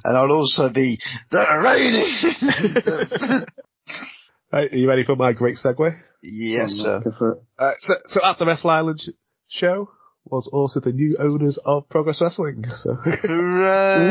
And 0.05 0.17
I'll 0.17 0.31
also 0.31 0.69
be 0.71 0.97
the 1.31 1.45
reigning. 1.63 3.45
Right, 4.53 4.71
are 4.71 4.77
you 4.77 4.87
ready 4.87 5.03
for 5.03 5.15
my 5.15 5.33
great 5.33 5.55
segue? 5.55 5.97
yes, 6.21 6.69
sir. 6.73 7.01
Go 7.03 7.11
for. 7.17 7.39
Uh, 7.57 7.71
so, 7.79 7.95
so 8.05 8.19
at 8.23 8.37
the 8.37 8.45
Wrestle 8.45 8.69
Island 8.69 8.99
sh- 9.01 9.09
show 9.47 9.89
was 10.25 10.47
also 10.53 10.79
the 10.79 10.91
new 10.91 11.17
owners 11.19 11.57
of 11.65 11.89
Progress 11.89 12.21
Wrestling. 12.21 12.63
So, 12.69 12.93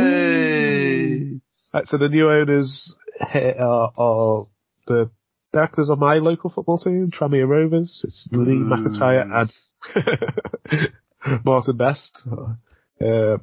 Hooray! 0.02 1.40
Right, 1.72 1.86
so 1.86 1.96
the 1.96 2.08
new 2.08 2.28
owners 2.28 2.92
here 3.01 3.01
are, 3.20 3.92
are 3.96 4.46
the 4.86 5.10
directors 5.52 5.90
of 5.90 5.98
my 5.98 6.14
local 6.14 6.50
football 6.50 6.78
team, 6.78 7.10
Tranmere 7.10 7.46
Rovers. 7.48 8.02
It's 8.04 8.28
Lee 8.32 8.54
Mm. 8.54 8.70
McIntyre 8.72 9.48
and 9.94 11.42
Martin 11.44 11.76
Best. 11.76 12.26
Uh, 13.00 13.36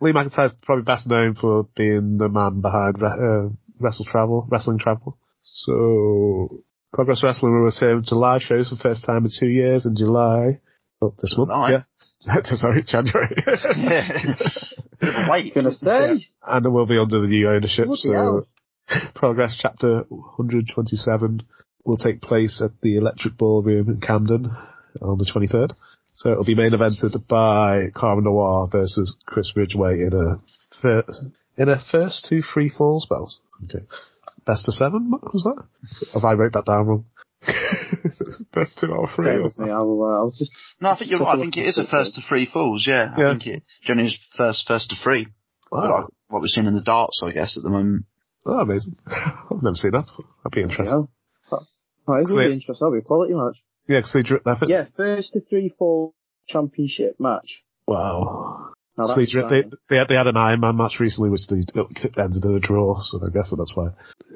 Lee 0.00 0.12
McIntyre 0.12 0.46
is 0.46 0.52
probably 0.62 0.84
best 0.84 1.08
known 1.08 1.34
for 1.34 1.68
being 1.76 2.18
the 2.18 2.28
man 2.28 2.60
behind 2.60 3.00
Re- 3.00 3.08
uh, 3.08 3.48
Wrestle 3.80 4.04
Travel, 4.04 4.46
Wrestling 4.50 4.78
Travel. 4.78 5.18
So, 5.42 6.62
Progress 6.92 7.22
Wrestling 7.22 7.52
will 7.52 7.64
return 7.66 8.02
to 8.06 8.14
live 8.18 8.42
shows 8.42 8.68
for 8.68 8.74
the 8.76 8.82
first 8.82 9.04
time 9.04 9.24
in 9.24 9.30
two 9.38 9.46
years 9.48 9.86
in 9.86 9.96
July. 9.96 10.60
Oh, 11.00 11.14
this 11.20 11.34
month, 11.36 11.48
July? 11.48 11.70
yeah. 11.70 12.42
Sorry, 12.44 12.82
January. 12.86 13.36
Wait. 15.30 15.54
Gonna 15.54 15.70
say. 15.72 16.26
and 16.46 16.66
it 16.66 16.68
will 16.68 16.86
be 16.86 16.98
under 16.98 17.20
the 17.20 17.28
new 17.28 17.48
ownership. 17.48 17.86
Bloody 17.86 18.00
so, 18.02 18.12
hell. 18.12 18.46
Progress 19.14 19.58
Chapter 19.60 20.04
127 20.08 21.42
will 21.84 21.96
take 21.96 22.20
place 22.20 22.60
at 22.64 22.72
the 22.82 22.96
Electric 22.96 23.36
Ballroom 23.36 23.88
in 23.88 24.00
Camden 24.00 24.50
on 25.00 25.18
the 25.18 25.24
23rd. 25.24 25.72
So 26.14 26.30
it'll 26.32 26.44
be 26.44 26.54
main 26.54 26.70
evented 26.70 27.26
by 27.28 27.90
Cara 27.94 28.22
Noir 28.22 28.68
versus 28.70 29.16
Chris 29.26 29.52
Ridgway 29.54 30.00
in 30.00 30.12
a 30.14 30.40
fir- 30.80 31.04
in 31.58 31.68
a 31.68 31.78
first 31.92 32.26
two 32.28 32.42
free 32.42 32.70
falls 32.70 33.06
bout. 33.08 33.28
Okay. 33.64 33.84
Best 34.46 34.66
of 34.68 34.74
seven, 34.74 35.10
was 35.10 35.42
that? 35.44 35.64
Have 36.14 36.24
I 36.24 36.32
wrote 36.32 36.52
that 36.54 36.64
down 36.66 36.86
wrong? 36.86 37.04
Best 38.54 38.78
two 38.80 38.92
out 38.94 39.04
of 39.04 39.10
three. 39.14 39.26
Bear 39.26 39.40
or 39.42 39.50
me. 39.58 39.70
I'll, 39.70 40.02
uh, 40.02 40.16
I'll 40.18 40.30
just. 40.36 40.52
No, 40.80 40.90
I 40.90 40.98
think 40.98 41.10
you're 41.10 41.20
right. 41.20 41.36
I 41.36 41.40
think 41.40 41.56
it 41.56 41.66
is 41.66 41.78
a 41.78 41.86
first 41.86 42.14
to 42.14 42.22
three 42.26 42.46
falls. 42.50 42.86
Yeah, 42.88 43.12
I 43.16 43.20
Yeah. 43.20 43.30
think 43.32 43.46
it 43.46 43.62
generally 43.82 44.08
is 44.08 44.18
first 44.36 44.66
first 44.66 44.90
to 44.90 44.96
three. 44.96 45.28
Wow. 45.70 45.80
Like 46.02 46.06
what 46.28 46.40
we're 46.40 46.46
seeing 46.48 46.66
in 46.66 46.74
the 46.74 46.82
darts, 46.82 47.20
I 47.24 47.32
guess, 47.32 47.56
at 47.56 47.62
the 47.62 47.70
moment. 47.70 48.06
Oh, 48.46 48.60
amazing. 48.60 48.96
I've 49.06 49.62
never 49.62 49.74
seen 49.74 49.90
that. 49.92 50.06
I'd 50.44 50.52
be 50.52 50.62
interested. 50.62 50.86
Yeah. 50.86 51.02
So 51.50 51.58
will 52.06 52.38
it- 52.40 52.46
be 52.48 52.52
interesting. 52.54 52.74
That'll 52.86 52.92
be 52.92 52.98
a 52.98 53.02
quality 53.02 53.34
match. 53.34 53.56
Yeah, 53.88 53.98
because 53.98 54.12
they 54.14 54.22
drew, 54.22 54.38
think, 54.40 54.68
Yeah, 54.68 54.86
first 54.96 55.32
to 55.32 55.40
three 55.40 55.72
fall 55.78 56.14
championship 56.48 57.16
match. 57.20 57.62
wow. 57.86 58.72
So 58.98 59.14
they, 59.16 59.26
they, 59.26 59.62
they, 59.90 59.96
had, 59.98 60.08
they 60.08 60.14
had 60.14 60.26
an 60.26 60.38
Iron 60.38 60.60
Man 60.60 60.76
match 60.76 60.98
recently, 61.00 61.28
which 61.28 61.46
they 61.48 61.56
ended 61.56 62.44
in 62.44 62.54
a 62.54 62.60
draw, 62.60 62.98
so 63.02 63.20
I 63.22 63.28
guess 63.30 63.52
that's 63.56 63.76
why. 63.76 63.88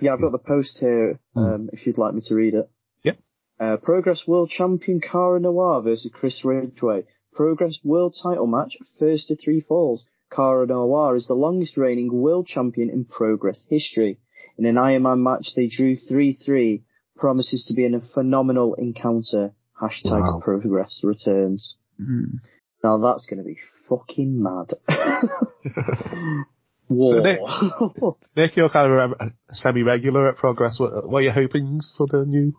Yeah, 0.03 0.13
I've 0.13 0.21
got 0.21 0.33
the 0.33 0.39
post 0.39 0.77
here, 0.81 1.19
Hmm. 1.35 1.39
um, 1.41 1.71
if 1.73 1.87
you'd 1.87 1.97
like 1.97 2.13
me 2.15 2.21
to 2.27 2.35
read 2.35 2.53
it. 2.55 2.69
Yep. 3.03 3.19
Uh, 3.59 3.77
Progress 3.79 4.25
World 4.27 4.51
Champion 4.51 5.01
Cara 5.01 5.41
Noir 5.41 5.81
versus 5.83 6.11
Chris 6.13 6.45
Ridgway. 6.45 7.05
Progress 7.33 7.79
World 7.83 8.15
title 8.23 8.47
match, 8.47 8.77
first 8.99 9.29
to 9.29 9.37
three 9.37 9.63
falls. 9.63 10.05
Cara 10.31 10.67
Noir 10.67 11.17
is 11.17 11.27
the 11.27 11.35
longest 11.35 11.77
reigning 11.77 12.13
world 12.13 12.47
champion 12.47 12.89
in 12.91 13.05
Progress 13.05 13.65
history. 13.69 14.19
In 14.57 14.67
an 14.67 14.77
Ironman 14.77 15.23
match, 15.23 15.53
they 15.57 15.67
drew 15.67 15.97
3-3. 15.97 16.83
Promises 17.17 17.65
to 17.69 17.75
be 17.75 17.85
a 17.85 18.01
phenomenal 18.15 18.75
encounter. 18.75 19.53
Hashtag 19.81 20.21
Wow. 20.21 20.41
Progress 20.43 21.01
returns. 21.03 21.77
Mm. 22.01 22.41
Now 22.83 22.99
that's 22.99 23.27
gonna 23.29 23.43
be 23.43 23.59
fucking 23.89 24.43
mad. 24.43 24.73
War. 26.89 27.23
Nick, 28.37 28.57
you're 28.57 28.69
kind 28.69 28.93
of 28.93 29.13
a 29.13 29.55
semi-regular 29.55 30.31
at 30.31 30.37
Progress. 30.37 30.79
What, 30.81 31.09
what 31.09 31.19
are 31.19 31.23
you 31.23 31.31
hoping 31.31 31.81
for 31.97 32.07
the 32.07 32.25
new 32.27 32.55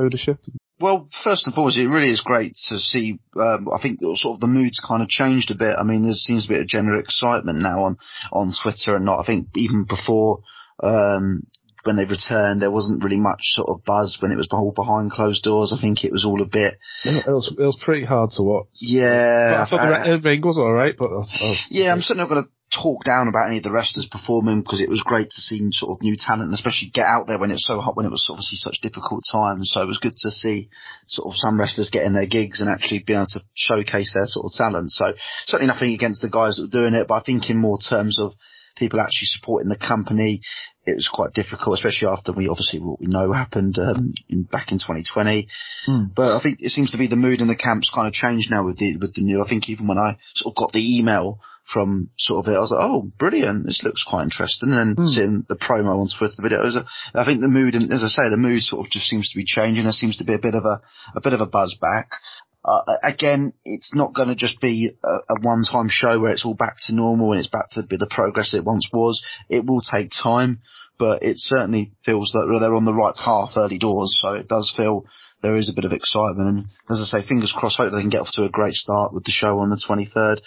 ownership? 0.00 0.38
Well, 0.80 1.08
first 1.22 1.46
and 1.46 1.54
foremost, 1.54 1.78
it 1.78 1.86
really 1.86 2.10
is 2.10 2.20
great 2.20 2.54
to 2.68 2.78
see. 2.78 3.18
Um, 3.36 3.68
I 3.72 3.80
think 3.80 4.00
sort 4.00 4.36
of 4.36 4.40
the 4.40 4.48
mood's 4.48 4.80
kind 4.86 5.02
of 5.02 5.08
changed 5.08 5.50
a 5.50 5.54
bit. 5.54 5.76
I 5.78 5.84
mean, 5.84 6.02
there 6.02 6.12
seems 6.12 6.46
a 6.46 6.48
bit 6.48 6.60
of 6.60 6.66
general 6.66 7.00
excitement 7.00 7.58
now 7.62 7.84
on 7.84 7.96
on 8.32 8.52
Twitter 8.60 8.96
and 8.96 9.04
not. 9.04 9.20
I 9.20 9.24
think 9.26 9.48
even 9.54 9.86
before 9.88 10.40
um, 10.82 11.42
when 11.84 11.96
they 11.96 12.04
returned, 12.04 12.60
there 12.60 12.70
wasn't 12.70 13.04
really 13.04 13.20
much 13.20 13.40
sort 13.54 13.68
of 13.68 13.84
buzz 13.84 14.18
when 14.20 14.32
it 14.32 14.36
was 14.36 14.48
all 14.50 14.72
behind 14.74 15.12
closed 15.12 15.44
doors. 15.44 15.72
I 15.76 15.80
think 15.80 16.02
it 16.02 16.12
was 16.12 16.24
all 16.24 16.42
a 16.42 16.46
bit, 16.46 16.74
It 17.04 17.28
was, 17.28 17.52
it 17.56 17.62
was 17.62 17.78
pretty 17.80 18.04
hard 18.04 18.30
to 18.32 18.42
watch. 18.42 18.66
yeah. 18.80 19.64
I 19.66 19.70
thought 19.70 20.04
the 20.04 20.14
uh, 20.14 20.18
ring 20.18 20.40
was 20.40 20.58
alright, 20.58 20.96
but 20.98 21.06
I 21.10 21.14
was, 21.14 21.38
I 21.40 21.44
was, 21.44 21.66
Yeah, 21.70 21.92
I'm 21.92 22.00
certainly 22.00 22.24
not 22.26 22.34
going 22.34 22.44
to 22.44 22.50
talk 22.74 23.04
down 23.04 23.28
about 23.28 23.46
any 23.48 23.58
of 23.58 23.62
the 23.62 23.72
wrestlers 23.72 24.08
performing 24.10 24.62
because 24.62 24.80
it 24.80 24.88
was 24.88 25.02
great 25.02 25.30
to 25.30 25.40
see 25.40 25.60
sort 25.70 25.92
of 25.92 26.02
new 26.02 26.16
talent 26.16 26.44
and 26.50 26.54
especially 26.54 26.90
get 26.92 27.06
out 27.06 27.26
there 27.26 27.38
when 27.38 27.50
it's 27.50 27.66
so 27.66 27.80
hot 27.80 27.96
when 27.96 28.06
it 28.06 28.12
was 28.12 28.26
obviously 28.30 28.56
such 28.56 28.80
difficult 28.82 29.22
times. 29.30 29.70
So 29.72 29.82
it 29.82 29.86
was 29.86 29.98
good 29.98 30.16
to 30.16 30.30
see 30.30 30.68
sort 31.06 31.32
of 31.32 31.36
some 31.36 31.58
wrestlers 31.58 31.90
getting 31.90 32.12
their 32.12 32.26
gigs 32.26 32.60
and 32.60 32.68
actually 32.68 33.04
being 33.06 33.18
able 33.18 33.26
to 33.38 33.44
showcase 33.54 34.14
their 34.14 34.26
sort 34.26 34.46
of 34.46 34.52
talent. 34.52 34.90
So 34.90 35.14
certainly 35.46 35.72
nothing 35.72 35.94
against 35.94 36.22
the 36.22 36.28
guys 36.28 36.56
that 36.56 36.64
were 36.64 36.80
doing 36.80 36.94
it, 36.94 37.06
but 37.08 37.14
I 37.14 37.22
think 37.22 37.48
in 37.50 37.58
more 37.58 37.78
terms 37.78 38.18
of 38.18 38.32
people 38.76 39.00
actually 39.00 39.26
supporting 39.26 39.68
the 39.68 39.78
company, 39.78 40.40
it 40.84 40.96
was 40.96 41.08
quite 41.12 41.30
difficult, 41.32 41.78
especially 41.78 42.08
after 42.08 42.32
we 42.32 42.48
obviously 42.48 42.80
what 42.80 43.00
we 43.00 43.06
know 43.06 43.32
happened 43.32 43.78
um, 43.78 44.14
in, 44.28 44.42
back 44.42 44.72
in 44.72 44.78
2020. 44.78 45.46
Hmm. 45.86 46.04
But 46.14 46.36
I 46.36 46.40
think 46.42 46.58
it 46.60 46.70
seems 46.70 46.90
to 46.92 46.98
be 46.98 47.06
the 47.06 47.16
mood 47.16 47.40
in 47.40 47.48
the 47.48 47.56
camps 47.56 47.92
kind 47.94 48.06
of 48.06 48.12
changed 48.12 48.50
now 48.50 48.64
with 48.64 48.78
the 48.78 48.96
with 48.96 49.14
the 49.14 49.22
new. 49.22 49.42
I 49.42 49.48
think 49.48 49.68
even 49.68 49.86
when 49.86 49.98
I 49.98 50.18
sort 50.34 50.52
of 50.52 50.56
got 50.56 50.72
the 50.72 50.98
email 50.98 51.40
from 51.72 52.10
sort 52.18 52.44
of 52.44 52.52
it, 52.52 52.56
I 52.56 52.60
was 52.60 52.70
like, 52.70 52.84
oh, 52.84 53.10
brilliant, 53.18 53.66
this 53.66 53.82
looks 53.82 54.04
quite 54.04 54.24
interesting. 54.24 54.72
And 54.72 54.96
then 54.96 55.06
seeing 55.06 55.44
the 55.48 55.56
promo 55.56 55.96
on 55.96 56.08
Twitter, 56.12 56.36
the 56.36 56.48
videos, 56.48 56.76
I 57.14 57.24
think 57.24 57.40
the 57.40 57.48
mood, 57.48 57.74
and 57.74 57.92
as 57.92 58.04
I 58.04 58.08
say, 58.08 58.28
the 58.28 58.36
mood 58.36 58.62
sort 58.62 58.86
of 58.86 58.92
just 58.92 59.08
seems 59.08 59.30
to 59.30 59.38
be 59.38 59.44
changing. 59.44 59.84
There 59.84 59.92
seems 59.92 60.18
to 60.18 60.24
be 60.24 60.34
a 60.34 60.42
bit 60.42 60.54
of 60.54 60.64
a 60.64 60.80
a 61.16 61.20
bit 61.20 61.32
of 61.32 61.40
a 61.40 61.46
buzz 61.46 61.76
back. 61.80 62.20
Uh, 62.64 62.96
again, 63.02 63.52
it's 63.64 63.94
not 63.94 64.14
going 64.14 64.28
to 64.28 64.34
just 64.34 64.58
be 64.60 64.90
a, 65.04 65.34
a 65.34 65.40
one-time 65.42 65.88
show 65.90 66.18
where 66.18 66.32
it's 66.32 66.46
all 66.46 66.56
back 66.56 66.76
to 66.80 66.94
normal 66.94 67.32
and 67.32 67.38
it's 67.38 67.50
back 67.50 67.66
to 67.70 67.82
be 67.88 67.98
the 67.98 68.08
progress 68.10 68.54
it 68.54 68.64
once 68.64 68.88
was. 68.90 69.22
It 69.50 69.66
will 69.66 69.82
take 69.82 70.10
time, 70.10 70.60
but 70.98 71.22
it 71.22 71.36
certainly 71.36 71.92
feels 72.04 72.32
that 72.32 72.48
they're 72.60 72.74
on 72.74 72.86
the 72.86 72.94
right 72.94 73.14
path 73.14 73.50
early 73.56 73.78
doors. 73.78 74.18
So 74.20 74.32
it 74.32 74.48
does 74.48 74.72
feel 74.74 75.04
there 75.42 75.56
is 75.56 75.68
a 75.68 75.76
bit 75.76 75.84
of 75.84 75.92
excitement. 75.92 76.48
And 76.48 76.64
as 76.88 77.00
I 77.00 77.20
say, 77.20 77.28
fingers 77.28 77.54
crossed, 77.54 77.76
hope 77.76 77.92
they 77.92 78.00
can 78.00 78.08
get 78.08 78.22
off 78.22 78.32
to 78.32 78.44
a 78.44 78.48
great 78.48 78.72
start 78.72 79.12
with 79.12 79.24
the 79.24 79.30
show 79.30 79.58
on 79.58 79.68
the 79.68 79.76
23rd. 79.76 80.40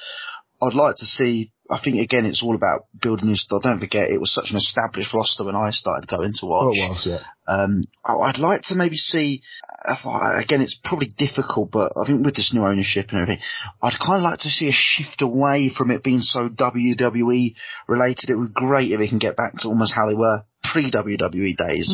I'd 0.61 0.73
like 0.73 0.95
to 0.97 1.05
see. 1.05 1.51
I 1.69 1.79
think 1.83 1.99
again, 1.99 2.25
it's 2.25 2.41
all 2.41 2.55
about 2.55 2.83
building 3.01 3.27
this. 3.27 3.45
Don't 3.61 3.79
forget, 3.79 4.09
it 4.09 4.21
was 4.21 4.33
such 4.33 4.51
an 4.51 4.55
established 4.57 5.13
roster 5.13 5.43
when 5.43 5.55
I 5.55 5.71
started 5.71 6.07
going 6.07 6.31
to 6.31 6.45
Oh, 6.45 6.47
watch. 6.47 6.77
it 6.77 6.89
was, 6.89 7.05
yeah. 7.05 7.19
Um, 7.45 7.81
I- 8.05 8.29
I'd 8.29 8.37
like 8.39 8.61
to 8.69 8.75
maybe 8.75 8.95
see, 8.95 9.41
again, 9.85 10.61
it's 10.61 10.79
probably 10.83 11.11
difficult, 11.17 11.71
but 11.71 11.91
I 12.01 12.07
think 12.07 12.23
with 12.25 12.35
this 12.35 12.53
new 12.53 12.63
ownership 12.65 13.07
and 13.09 13.19
everything, 13.21 13.43
I'd 13.83 13.99
kind 13.99 14.17
of 14.17 14.23
like 14.23 14.39
to 14.39 14.49
see 14.49 14.69
a 14.69 14.71
shift 14.73 15.21
away 15.21 15.69
from 15.69 15.91
it 15.91 16.03
being 16.03 16.19
so 16.19 16.47
WWE 16.47 17.55
related. 17.89 18.29
It 18.29 18.35
would 18.35 18.53
be 18.53 18.61
great 18.65 18.91
if 18.91 18.99
it 19.01 19.09
can 19.09 19.19
get 19.19 19.35
back 19.35 19.53
to 19.57 19.67
almost 19.67 19.93
how 19.93 20.07
they 20.07 20.15
were 20.15 20.43
pre-WWE 20.71 21.57
days. 21.57 21.93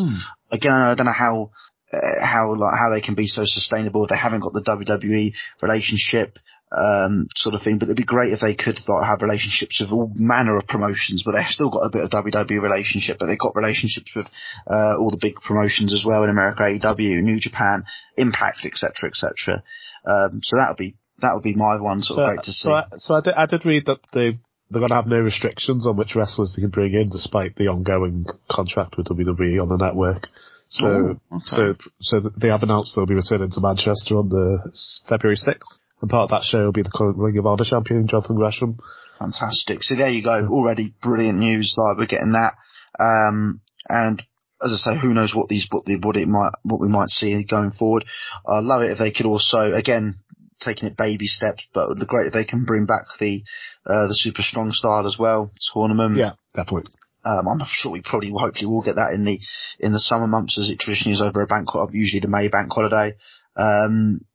Again, 0.52 0.72
I 0.72 0.94
don't 0.94 1.08
know 1.08 1.12
how, 1.18 1.50
uh, 1.92 2.24
how, 2.26 2.54
like, 2.56 2.78
how 2.78 2.90
they 2.94 3.02
can 3.02 3.16
be 3.16 3.26
so 3.28 3.42
sustainable 3.46 4.04
if 4.04 4.10
they 4.10 4.18
haven't 4.18 4.42
got 4.42 4.54
the 4.54 4.62
WWE 4.62 5.34
relationship 5.62 6.38
um, 6.76 7.28
sort 7.36 7.56
of 7.56 7.62
thing. 7.62 7.78
But 7.78 7.86
it'd 7.86 7.98
be 7.98 8.04
great 8.04 8.34
if 8.34 8.42
they 8.42 8.56
could 8.56 8.80
like 8.88 9.06
have 9.08 9.22
relationships 9.22 9.80
with 9.80 9.92
all 9.92 10.12
manner 10.16 10.58
of 10.58 10.68
promotions, 10.68 11.24
but 11.26 11.34
they've 11.34 11.46
still 11.46 11.70
got 11.70 11.86
a 11.86 11.92
bit 11.92 12.04
of 12.04 12.10
WWE 12.10 12.62
relationship, 12.62 13.18
but 13.20 13.28
they've 13.28 13.40
got 13.40 13.56
relationships 13.56 14.12
with 14.16 14.28
uh, 14.68 14.98
all 14.98 15.12
the 15.12 15.22
big 15.22 15.36
promotions 15.36 15.94
as 15.94 16.04
well 16.06 16.24
in 16.24 16.30
America, 16.30 16.64
AEW, 16.64 17.22
New 17.22 17.40
Japan, 17.40 17.84
Impact, 18.18 18.66
etc., 18.66 19.10
etc. 19.10 19.64
Um, 20.06 20.42
so 20.44 20.58
that 20.58 20.70
would 20.70 20.78
be 20.78 20.96
that 21.20 21.34
would 21.34 21.44
be 21.44 21.56
my 21.56 21.80
one 21.80 22.02
sort 22.02 22.20
of 22.20 22.30
great 22.30 22.44
to 22.44 22.52
see. 22.52 22.68
So, 22.68 22.74
I, 22.74 22.84
so 22.98 23.14
I, 23.16 23.22
did, 23.22 23.34
I 23.36 23.46
did 23.46 23.66
read 23.66 23.86
that 23.86 24.00
they 24.12 24.40
they're 24.70 24.80
going 24.80 24.90
to 24.90 24.96
have 24.96 25.08
no 25.08 25.20
restrictions 25.20 25.86
on 25.86 25.96
which 25.98 26.16
wrestlers 26.16 26.54
they 26.56 26.62
can 26.62 26.72
bring 26.72 26.94
in, 26.94 27.10
despite 27.10 27.56
the 27.56 27.68
ongoing 27.68 28.26
contract 28.50 28.98
with 28.98 29.08
WWE 29.08 29.62
on 29.62 29.70
the 29.70 29.78
network. 29.78 30.28
So, 30.70 30.86
Oh, 30.88 31.36
okay. 31.36 31.46
so, 31.46 31.76
so 32.02 32.30
they 32.36 32.48
have 32.48 32.64
announced 32.64 32.96
they'll 32.96 33.06
be 33.06 33.14
returning 33.14 33.52
to 33.52 33.62
Manchester 33.62 34.18
on 34.18 34.30
the 34.30 34.72
February 35.08 35.36
sixth, 35.36 35.70
and 36.04 36.10
part 36.10 36.30
of 36.30 36.32
that 36.32 36.44
show 36.44 36.66
will 36.66 36.74
be 36.74 36.84
the 36.84 36.92
current 36.94 37.18
Ring 37.18 37.38
of 37.38 37.46
Honor 37.46 37.64
champion 37.64 38.10
Jonathan 38.10 38.36
Gresham. 38.36 38.78
Fantastic. 39.20 39.84
So 39.84 39.96
there 39.96 40.10
you 40.10 40.22
go. 40.22 40.50
Already 40.52 40.94
brilliant 41.02 41.40
news. 41.40 41.76
Like 41.78 41.96
we're 41.98 42.08
getting 42.08 42.34
that. 42.34 42.56
Um, 43.00 43.62
and 43.88 44.22
as 44.62 44.74
I 44.74 44.92
say, 44.92 45.00
who 45.00 45.14
knows 45.14 45.34
what 45.34 45.48
these, 45.48 45.66
what 45.72 45.86
the, 45.86 46.02
what 46.04 46.18
it 46.18 46.28
might, 46.28 46.52
what 46.64 46.82
we 46.82 46.90
might 46.90 47.08
see 47.08 47.46
going 47.46 47.72
forward. 47.72 48.04
I 48.46 48.60
love 48.60 48.82
it 48.82 48.92
if 48.92 48.98
they 48.98 49.14
could 49.14 49.26
also, 49.26 49.72
again, 49.72 50.20
taking 50.60 50.90
it 50.90 50.98
baby 50.98 51.26
steps, 51.26 51.66
but 51.74 51.86
it 51.86 51.88
would 51.88 52.00
be 52.00 52.06
great 52.06 52.28
if 52.28 52.34
they 52.34 52.44
can 52.44 52.66
bring 52.66 52.86
back 52.86 53.06
the, 53.22 53.42
uh, 53.88 54.08
the 54.08 54.16
super 54.16 54.42
strong 54.42 54.72
style 54.74 55.08
as 55.08 55.16
well 55.18 55.54
tournament. 55.74 56.18
Yeah, 56.18 56.34
definitely. 56.54 56.92
Um, 57.24 57.48
I'm 57.48 57.66
sure 57.66 57.94
we 57.94 58.02
probably, 58.02 58.34
hopefully, 58.36 58.68
will 58.68 58.84
get 58.84 58.96
that 58.96 59.14
in 59.16 59.24
the 59.24 59.40
in 59.80 59.94
the 59.94 60.00
summer 60.00 60.28
months 60.28 60.60
as 60.60 60.70
it 60.70 60.80
traditionally 60.80 61.14
is 61.14 61.22
over 61.22 61.42
a 61.42 61.48
bank, 61.48 61.70
usually 61.94 62.20
the 62.20 62.28
May 62.28 62.50
bank 62.50 62.74
holiday. 62.74 63.14
Um, 63.56 64.26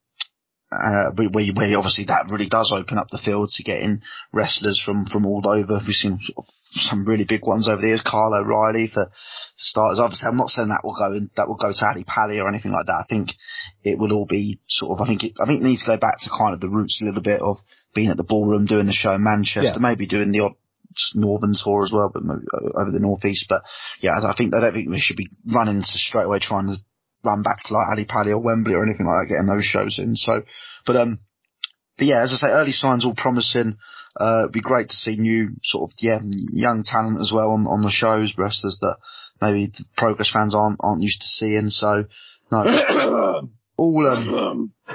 uh, 0.70 1.10
where, 1.16 1.28
where 1.30 1.78
obviously 1.78 2.04
that 2.04 2.28
really 2.30 2.48
does 2.48 2.72
open 2.74 2.98
up 2.98 3.08
the 3.10 3.22
field 3.24 3.48
to 3.50 3.62
getting 3.62 4.02
wrestlers 4.32 4.80
from 4.84 5.06
from 5.06 5.24
all 5.24 5.42
over. 5.48 5.80
We've 5.86 5.94
seen 5.96 6.18
sort 6.20 6.38
of 6.38 6.44
some 6.70 7.06
really 7.06 7.24
big 7.24 7.40
ones 7.46 7.68
over 7.68 7.80
the 7.80 7.88
years. 7.88 8.02
Kyle 8.02 8.34
O'Reilly 8.34 8.88
for 8.92 9.08
starters. 9.56 9.98
Obviously, 9.98 10.28
I'm 10.28 10.36
not 10.36 10.50
saying 10.50 10.68
that 10.68 10.84
will 10.84 10.94
go 10.96 11.12
in, 11.16 11.30
that 11.36 11.48
will 11.48 11.56
go 11.56 11.72
to 11.72 11.84
Ali 11.86 12.04
Pally 12.04 12.38
or 12.38 12.48
anything 12.48 12.72
like 12.72 12.84
that. 12.86 13.04
I 13.04 13.06
think 13.08 13.30
it 13.82 13.98
will 13.98 14.12
all 14.12 14.26
be 14.26 14.60
sort 14.68 14.92
of. 14.92 15.02
I 15.02 15.08
think 15.08 15.24
it, 15.24 15.32
I 15.40 15.46
think 15.46 15.62
it 15.62 15.64
needs 15.64 15.84
to 15.84 15.96
go 15.96 15.96
back 15.96 16.20
to 16.20 16.30
kind 16.36 16.52
of 16.52 16.60
the 16.60 16.68
roots 16.68 17.00
a 17.00 17.06
little 17.06 17.22
bit 17.22 17.40
of 17.40 17.56
being 17.94 18.10
at 18.10 18.18
the 18.18 18.28
ballroom, 18.28 18.66
doing 18.66 18.86
the 18.86 18.92
show 18.92 19.12
in 19.14 19.24
Manchester, 19.24 19.80
Yeah. 19.80 19.80
maybe 19.80 20.06
doing 20.06 20.32
the 20.32 20.40
odd 20.40 20.52
northern 21.14 21.54
tour 21.56 21.84
as 21.84 21.92
well, 21.92 22.10
but 22.12 22.22
maybe 22.22 22.44
over 22.76 22.90
the 22.90 23.00
northeast. 23.00 23.46
But 23.48 23.62
yeah, 24.00 24.12
I 24.20 24.34
think 24.36 24.54
I 24.54 24.60
don't 24.60 24.72
think 24.74 24.90
we 24.90 25.00
should 25.00 25.16
be 25.16 25.30
running 25.46 25.80
to 25.80 25.96
straight 25.98 26.24
away 26.24 26.38
trying 26.40 26.66
to 26.68 26.76
run 27.24 27.42
back 27.42 27.62
to 27.64 27.74
like 27.74 27.88
Ali 27.90 28.04
Pally 28.04 28.32
or 28.32 28.42
Wembley 28.42 28.74
or 28.74 28.84
anything 28.84 29.06
like 29.06 29.26
that, 29.28 29.34
getting 29.34 29.46
those 29.46 29.64
shows 29.64 29.98
in. 29.98 30.14
So, 30.16 30.42
but 30.86 30.96
um, 30.96 31.20
but 31.96 32.06
yeah, 32.06 32.22
as 32.22 32.32
I 32.32 32.36
say, 32.36 32.52
early 32.52 32.72
signs 32.72 33.04
all 33.04 33.14
promising. 33.16 33.78
Uh, 34.18 34.40
it'd 34.42 34.52
be 34.52 34.60
great 34.60 34.88
to 34.88 34.94
see 34.94 35.16
new 35.16 35.50
sort 35.62 35.88
of 35.88 35.94
yeah 36.00 36.18
young 36.50 36.82
talent 36.84 37.20
as 37.20 37.30
well 37.32 37.50
on 37.50 37.66
on 37.66 37.82
the 37.82 37.90
shows, 37.90 38.34
wrestlers 38.36 38.78
that 38.80 38.96
maybe 39.40 39.66
the 39.66 39.84
progress 39.96 40.30
fans 40.32 40.54
aren't 40.54 40.80
aren't 40.82 41.02
used 41.02 41.20
to 41.20 41.26
seeing. 41.26 41.68
So 41.68 42.04
no, 42.50 42.64
all 43.76 44.06
um, 44.08 44.72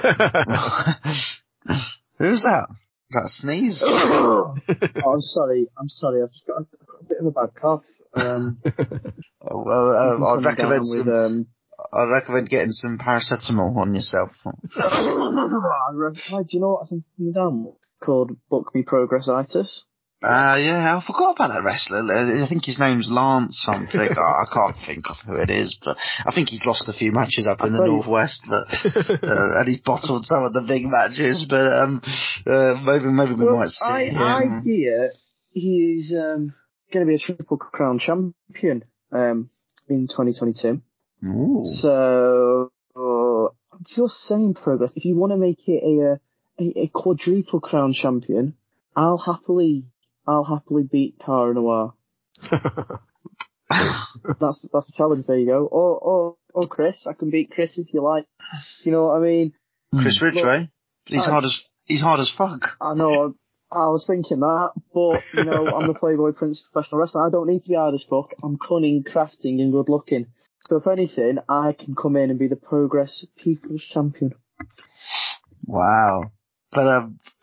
who's 2.18 2.42
that? 2.42 2.68
That 3.10 3.28
sneeze? 3.28 3.82
oh, 3.86 4.56
I'm 4.68 5.20
sorry. 5.20 5.68
I'm 5.78 5.88
sorry. 5.88 6.22
I've 6.22 6.32
just 6.32 6.46
got 6.46 6.56
a, 6.56 6.66
I've 6.80 6.86
got 6.86 7.00
a 7.00 7.04
bit 7.04 7.18
of 7.20 7.26
a 7.26 7.30
bad 7.30 7.54
cough. 7.54 7.84
Um, 8.14 8.58
Oh, 9.46 9.62
well, 9.64 9.90
uh, 9.90 10.32
I'd 10.32 10.42
down 10.42 10.44
recommend 10.44 10.86
some. 10.86 11.06
with, 11.06 11.14
um, 11.14 11.46
I'd 11.94 12.10
recommend 12.10 12.48
getting 12.48 12.72
some 12.72 12.98
paracetamol 12.98 13.76
on 13.76 13.94
yourself. 13.94 14.30
I 14.44 16.42
do 16.42 16.48
you 16.50 16.60
know 16.60 16.72
what 16.72 16.86
I 16.86 16.88
think 16.88 17.04
down 17.34 17.64
with? 17.64 17.74
Called 18.02 18.36
Book 18.50 18.74
Me 18.74 18.82
Progressitis. 18.82 19.84
Uh, 20.22 20.56
yeah, 20.58 20.96
I 20.96 21.06
forgot 21.06 21.36
about 21.36 21.48
that 21.48 21.64
wrestler. 21.64 22.00
I 22.00 22.48
think 22.48 22.64
his 22.64 22.80
name's 22.80 23.10
Lance 23.12 23.60
something. 23.62 24.00
oh, 24.00 24.22
I 24.42 24.46
can't 24.50 24.76
think 24.86 25.04
of 25.10 25.16
who 25.26 25.34
it 25.40 25.50
is, 25.50 25.78
but 25.84 25.98
I 26.24 26.32
think 26.34 26.48
he's 26.48 26.64
lost 26.64 26.88
a 26.88 26.94
few 26.94 27.12
matches 27.12 27.46
up 27.46 27.60
in 27.60 27.74
the 27.74 27.84
northwest, 27.84 28.42
that, 28.48 29.20
uh, 29.22 29.60
and 29.60 29.68
he's 29.68 29.82
bottled 29.82 30.24
some 30.24 30.42
of 30.42 30.54
the 30.54 30.64
big 30.66 30.86
matches. 30.86 31.46
But 31.48 31.72
um, 31.72 32.00
uh, 32.46 32.80
maybe 32.82 33.04
maybe 33.12 33.34
we 33.34 33.44
Well, 33.44 33.58
might 33.58 33.68
see 33.68 33.84
I, 33.84 34.04
him. 34.04 34.16
I 34.16 34.60
hear 34.64 35.10
he's 35.52 36.14
um, 36.14 36.54
going 36.90 37.06
to 37.06 37.10
be 37.10 37.16
a 37.16 37.18
Triple 37.18 37.58
Crown 37.58 37.98
champion 37.98 38.84
um, 39.12 39.50
in 39.88 40.08
2022. 40.08 40.80
Ooh. 41.24 41.62
So, 41.64 42.70
uh, 42.96 43.48
just 43.86 44.14
saying 44.22 44.54
progress. 44.54 44.92
If 44.96 45.04
you 45.04 45.16
want 45.16 45.32
to 45.32 45.38
make 45.38 45.60
it 45.66 45.82
a, 45.82 46.12
uh, 46.12 46.16
a 46.58 46.82
a 46.84 46.88
quadruple 46.88 47.60
crown 47.60 47.92
champion, 47.92 48.54
I'll 48.94 49.18
happily 49.18 49.86
I'll 50.26 50.44
happily 50.44 50.84
beat 50.84 51.18
Cara 51.24 51.54
Noir. 51.54 51.94
That's 53.70 54.68
that's 54.72 54.86
the 54.86 54.92
challenge. 54.96 55.26
There 55.26 55.38
you 55.38 55.46
go. 55.46 55.66
Or 55.66 55.98
or 55.98 56.36
or 56.52 56.68
Chris, 56.68 57.06
I 57.08 57.12
can 57.14 57.30
beat 57.30 57.50
Chris 57.50 57.78
if 57.78 57.92
you 57.92 58.02
like. 58.02 58.26
You 58.84 58.92
know 58.92 59.06
what 59.06 59.16
I 59.16 59.20
mean? 59.20 59.52
Chris 60.00 60.22
Ridgway. 60.22 60.70
He's 61.06 61.26
I- 61.26 61.30
hard 61.30 61.44
as 61.44 61.62
he's 61.84 62.00
hard 62.00 62.20
as 62.20 62.32
fuck. 62.36 62.62
I 62.80 62.94
know. 62.94 63.34
I 63.72 63.88
was 63.88 64.06
thinking 64.06 64.40
that, 64.40 64.70
but 64.92 65.22
you 65.32 65.44
know, 65.44 65.66
I'm 65.66 65.88
the 65.88 65.94
Playboy 65.94 66.32
Prince 66.32 66.60
of 66.60 66.72
professional 66.72 67.00
wrestling. 67.00 67.24
I 67.26 67.30
don't 67.30 67.48
need 67.48 67.62
to 67.62 67.68
be 67.68 67.74
hard 67.74 67.94
as 67.94 68.04
fuck. 68.08 68.32
I'm 68.42 68.56
cunning, 68.56 69.02
crafting, 69.02 69.60
and 69.60 69.72
good 69.72 69.88
looking. 69.88 70.26
So 70.68 70.76
if 70.76 70.86
anything, 70.86 71.38
I 71.48 71.72
can 71.72 71.94
come 71.94 72.16
in 72.16 72.30
and 72.30 72.38
be 72.38 72.48
the 72.48 72.56
Progress 72.56 73.24
People's 73.36 73.82
Champion. 73.82 74.34
Wow. 75.66 76.32
But 76.72 76.86
um, 76.86 77.18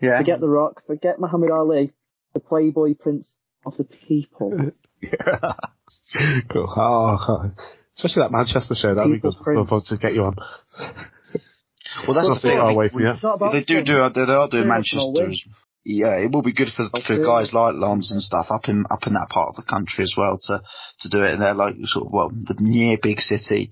yeah. 0.00 0.18
Forget 0.18 0.40
The 0.40 0.48
Rock, 0.48 0.82
forget 0.86 1.20
Muhammad 1.20 1.50
Ali, 1.50 1.92
the 2.34 2.40
Playboy 2.40 2.94
Prince 2.94 3.30
of 3.64 3.76
the 3.76 3.84
People. 3.84 4.72
cool. 6.50 6.66
Oh, 6.76 7.50
especially 7.96 8.22
that 8.22 8.32
Manchester 8.32 8.74
show. 8.74 8.94
That'd 8.94 9.12
be 9.12 9.18
good. 9.18 9.32
People's 9.32 9.42
Prince. 9.44 9.68
I'd 9.70 9.84
to 9.86 9.96
get 9.98 10.14
you 10.14 10.24
on. 10.24 10.36
Well, 12.06 12.14
that's 12.14 12.42
the 12.42 12.48
thing. 12.48 12.58
away 12.58 12.88
from 12.88 13.00
you. 13.00 13.10
It's 13.10 13.22
not 13.22 13.36
about 13.36 13.52
They 13.52 13.64
do 13.64 13.84
do 13.84 14.00
they 14.26 14.32
are 14.32 14.48
doing 14.48 14.68
Manchester. 14.68 15.28
No 15.84 15.90
as- 15.90 15.98
Yeah, 15.98 16.24
it 16.24 16.32
will 16.32 16.42
be 16.42 16.52
good 16.52 16.68
for 16.76 16.88
for 16.90 17.14
Okay. 17.14 17.24
guys 17.24 17.52
like 17.52 17.74
Lance 17.74 18.10
and 18.12 18.20
stuff 18.22 18.46
up 18.50 18.68
in 18.68 18.84
up 18.90 19.06
in 19.06 19.14
that 19.14 19.28
part 19.30 19.48
of 19.50 19.56
the 19.56 19.70
country 19.70 20.02
as 20.04 20.14
well 20.16 20.38
to 20.48 20.60
to 21.00 21.08
do 21.08 21.22
it. 21.24 21.32
And 21.32 21.42
they're 21.42 21.54
like 21.54 21.74
sort 21.84 22.06
of 22.06 22.12
well 22.12 22.30
the 22.30 22.56
near 22.60 22.98
big 23.02 23.20
city 23.20 23.70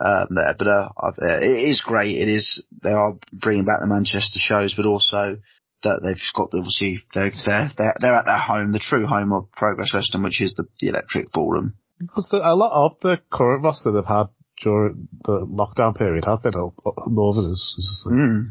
um, 0.00 0.26
there, 0.30 0.54
but 0.56 0.68
uh, 0.68 0.88
I've, 1.02 1.18
uh, 1.20 1.38
it 1.42 1.68
is 1.70 1.82
great. 1.84 2.16
It 2.16 2.28
is 2.28 2.62
they 2.82 2.92
are 2.92 3.14
bringing 3.32 3.64
back 3.64 3.80
the 3.80 3.88
Manchester 3.88 4.38
shows, 4.38 4.74
but 4.76 4.86
also 4.86 5.38
that 5.82 6.00
they've 6.02 6.22
got 6.36 6.50
obviously 6.54 6.98
they're 7.14 7.32
they're 7.46 7.70
they're, 7.76 7.94
they're 8.00 8.14
at 8.14 8.24
their 8.26 8.38
home, 8.38 8.70
the 8.72 8.78
true 8.78 9.06
home 9.06 9.32
of 9.32 9.50
Progress 9.52 9.92
Wrestling, 9.94 10.22
which 10.22 10.40
is 10.40 10.54
the, 10.54 10.66
the 10.80 10.88
Electric 10.88 11.32
Ballroom. 11.32 11.74
Because 11.98 12.28
the, 12.30 12.38
a 12.38 12.54
lot 12.54 12.70
of 12.86 13.00
the 13.02 13.18
current 13.32 13.64
roster 13.64 13.90
they've 13.90 14.04
had 14.04 14.26
during 14.62 15.08
the 15.24 15.46
lockdown 15.46 15.96
period 15.96 16.24
have 16.26 16.42
been 16.44 16.54
all, 16.54 16.74
all 16.84 16.94
Northerners. 17.08 17.74
It's 17.76 17.88
just 17.88 18.06
like- 18.06 18.14
Mm. 18.14 18.42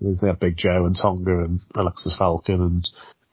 So 0.00 0.26
that 0.26 0.40
Big 0.40 0.56
Joe 0.56 0.84
and 0.84 0.96
Tonga 0.96 1.44
and 1.44 1.60
Alexis 1.74 2.16
Falcon 2.16 2.60
and 2.60 2.88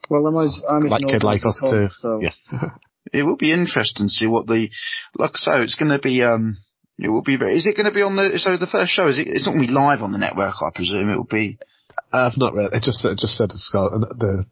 Well, 0.10 0.26
I'm 0.28 0.36
always, 0.36 0.62
I'm 0.68 0.84
like 0.88 1.06
kid 1.08 1.24
like 1.24 1.46
us 1.46 1.62
too. 1.70 1.88
So 2.02 2.22
Yeah. 2.22 2.70
It 3.12 3.24
will 3.24 3.36
be 3.36 3.52
interesting 3.52 4.06
to 4.06 4.10
see 4.10 4.28
what 4.28 4.48
the 4.48 4.70
like 5.16 5.32
I 5.34 5.38
say, 5.38 5.64
it's 5.64 5.76
going 5.76 5.92
to 5.92 6.00
be 6.00 6.24
um. 6.24 6.58
It 6.98 7.10
will 7.10 7.22
be 7.22 7.38
very. 7.38 7.58
Is 7.58 7.66
it 7.66 7.76
going 7.76 7.86
to 7.86 7.94
be 7.94 8.02
on 8.02 8.16
the? 8.16 8.40
So 8.40 8.56
the 8.56 8.66
first 8.66 8.92
show 8.92 9.08
is 9.08 9.20
it? 9.20 9.28
It's 9.28 9.46
not 9.46 9.54
going 9.54 9.68
to 9.68 9.68
be 9.68 9.74
live 9.74 10.02
on 10.02 10.14
the 10.14 10.18
network, 10.18 10.56
I 10.62 10.72
presume. 10.74 11.10
It 11.10 11.18
will 11.18 11.26
be. 11.30 11.58
I've 12.12 12.38
not 12.38 12.56
read. 12.56 12.72
It 12.74 12.84
just 12.84 13.04
it 13.04 13.18
just 13.18 13.36
said 13.36 13.50
it's 13.52 13.70
got 13.74 13.92
the 13.92 14.46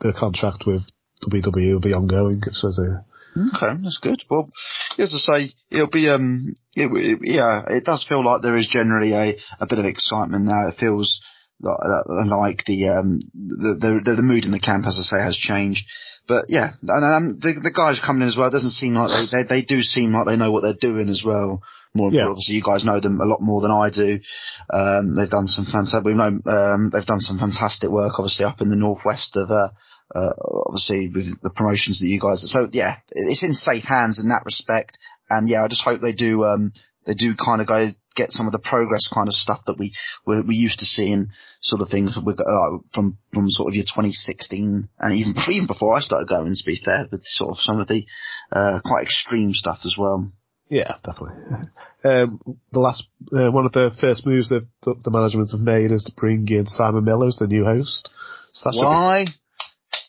the 0.00 0.12
contract 0.12 0.64
with 0.66 0.82
WWE 1.24 1.72
will 1.72 1.80
be 1.80 1.94
ongoing. 1.94 2.42
It 2.46 2.54
says 2.54 2.76
here. 2.76 3.04
Okay, 3.36 3.80
that's 3.82 4.00
good. 4.02 4.24
Well, 4.30 4.50
as 4.98 5.12
I 5.14 5.18
say, 5.18 5.50
it'll 5.70 5.90
be 5.90 6.08
um, 6.08 6.54
it, 6.74 6.88
it, 6.90 7.18
yeah, 7.22 7.64
it 7.68 7.84
does 7.84 8.04
feel 8.08 8.24
like 8.24 8.40
there 8.42 8.56
is 8.56 8.68
generally 8.72 9.12
a, 9.12 9.36
a 9.60 9.66
bit 9.68 9.78
of 9.78 9.84
excitement 9.84 10.46
now. 10.46 10.68
It 10.68 10.80
feels 10.80 11.20
like, 11.60 12.64
the 12.66 12.88
um, 12.88 13.18
the, 13.34 14.00
the 14.04 14.14
the 14.16 14.22
mood 14.22 14.44
in 14.44 14.50
the 14.52 14.60
camp, 14.60 14.86
as 14.86 14.98
I 14.98 15.02
say, 15.02 15.22
has 15.22 15.36
changed. 15.36 15.84
But 16.28 16.46
yeah, 16.48 16.72
and 16.82 17.04
um, 17.04 17.38
the 17.40 17.60
the 17.62 17.72
guys 17.72 18.02
coming 18.04 18.22
in 18.22 18.28
as 18.28 18.36
well. 18.36 18.48
It 18.48 18.52
doesn't 18.52 18.76
seem 18.76 18.94
like 18.94 19.10
they, 19.10 19.26
they 19.30 19.44
they 19.48 19.62
do 19.62 19.80
seem 19.82 20.12
like 20.12 20.26
they 20.26 20.36
know 20.36 20.50
what 20.50 20.62
they're 20.62 20.78
doing 20.80 21.08
as 21.08 21.22
well. 21.24 21.62
More 21.94 22.12
Yeah. 22.12 22.28
obviously, 22.28 22.56
you 22.56 22.62
guys 22.62 22.84
know 22.84 23.00
them 23.00 23.20
a 23.20 23.24
lot 23.24 23.38
more 23.40 23.62
than 23.62 23.70
I 23.70 23.88
do. 23.88 24.20
Um, 24.68 25.14
they've 25.14 25.30
done 25.30 25.46
some 25.46 25.64
fantastic. 25.64 26.04
We 26.04 26.14
know 26.14 26.34
um, 26.44 26.90
they've 26.92 27.06
done 27.06 27.20
some 27.20 27.38
fantastic 27.38 27.88
work, 27.90 28.18
obviously 28.18 28.44
up 28.44 28.60
in 28.60 28.68
the 28.68 28.76
northwest 28.76 29.36
of 29.36 29.48
uh, 29.50 29.70
uh, 30.14 30.34
obviously 30.66 31.08
with 31.08 31.40
the 31.42 31.50
promotions 31.50 32.00
that 32.00 32.08
you 32.10 32.20
guys. 32.20 32.44
So 32.50 32.68
yeah, 32.72 32.96
it's 33.10 33.42
in 33.42 33.54
safe 33.54 33.84
hands 33.84 34.18
in 34.18 34.28
that 34.28 34.44
respect. 34.44 34.98
And 35.30 35.48
yeah, 35.48 35.64
I 35.64 35.68
just 35.68 35.82
hope 35.82 36.00
they 36.00 36.12
do. 36.12 36.44
Um, 36.44 36.72
they 37.06 37.14
do 37.14 37.34
kind 37.34 37.60
of 37.60 37.66
go 37.66 37.90
get 38.16 38.32
some 38.32 38.46
of 38.46 38.52
the 38.52 38.58
progress 38.58 39.08
kind 39.12 39.28
of 39.28 39.34
stuff 39.34 39.60
that 39.66 39.76
we 39.78 39.94
we, 40.26 40.40
we 40.40 40.54
used 40.54 40.80
to 40.80 40.86
seeing 40.86 41.28
sort 41.60 41.82
of 41.82 41.88
things 41.88 42.18
with, 42.24 42.40
uh, 42.40 42.78
from 42.94 43.18
from 43.32 43.48
sort 43.48 43.68
of 43.70 43.74
your 43.74 43.84
2016 43.84 44.88
and 44.98 45.14
even 45.14 45.34
even 45.50 45.66
before 45.66 45.94
I 45.94 46.00
started 46.00 46.28
going. 46.28 46.54
To 46.54 46.66
be 46.66 46.80
fair, 46.82 47.06
with 47.10 47.22
sort 47.24 47.50
of 47.50 47.58
some 47.60 47.78
of 47.78 47.86
the 47.86 48.04
uh, 48.50 48.80
quite 48.84 49.04
extreme 49.04 49.52
stuff 49.52 49.78
as 49.84 49.94
well. 49.98 50.32
Yeah, 50.68 50.96
definitely. 51.04 51.68
Um, 52.04 52.38
the 52.70 52.78
last 52.78 53.08
uh, 53.32 53.50
one 53.50 53.66
of 53.66 53.72
the 53.72 53.90
first 54.00 54.24
moves 54.26 54.50
that 54.50 54.64
the, 54.82 54.94
the 55.02 55.10
management 55.10 55.50
have 55.50 55.60
made 55.60 55.90
is 55.90 56.04
to 56.04 56.12
bring 56.12 56.46
in 56.46 56.66
Simon 56.66 57.02
Miller 57.02 57.26
as 57.26 57.36
the 57.36 57.48
new 57.48 57.64
host. 57.64 58.08
So 58.52 58.68
that's 58.68 58.76
gonna 58.76 58.88
Why? 58.88 59.24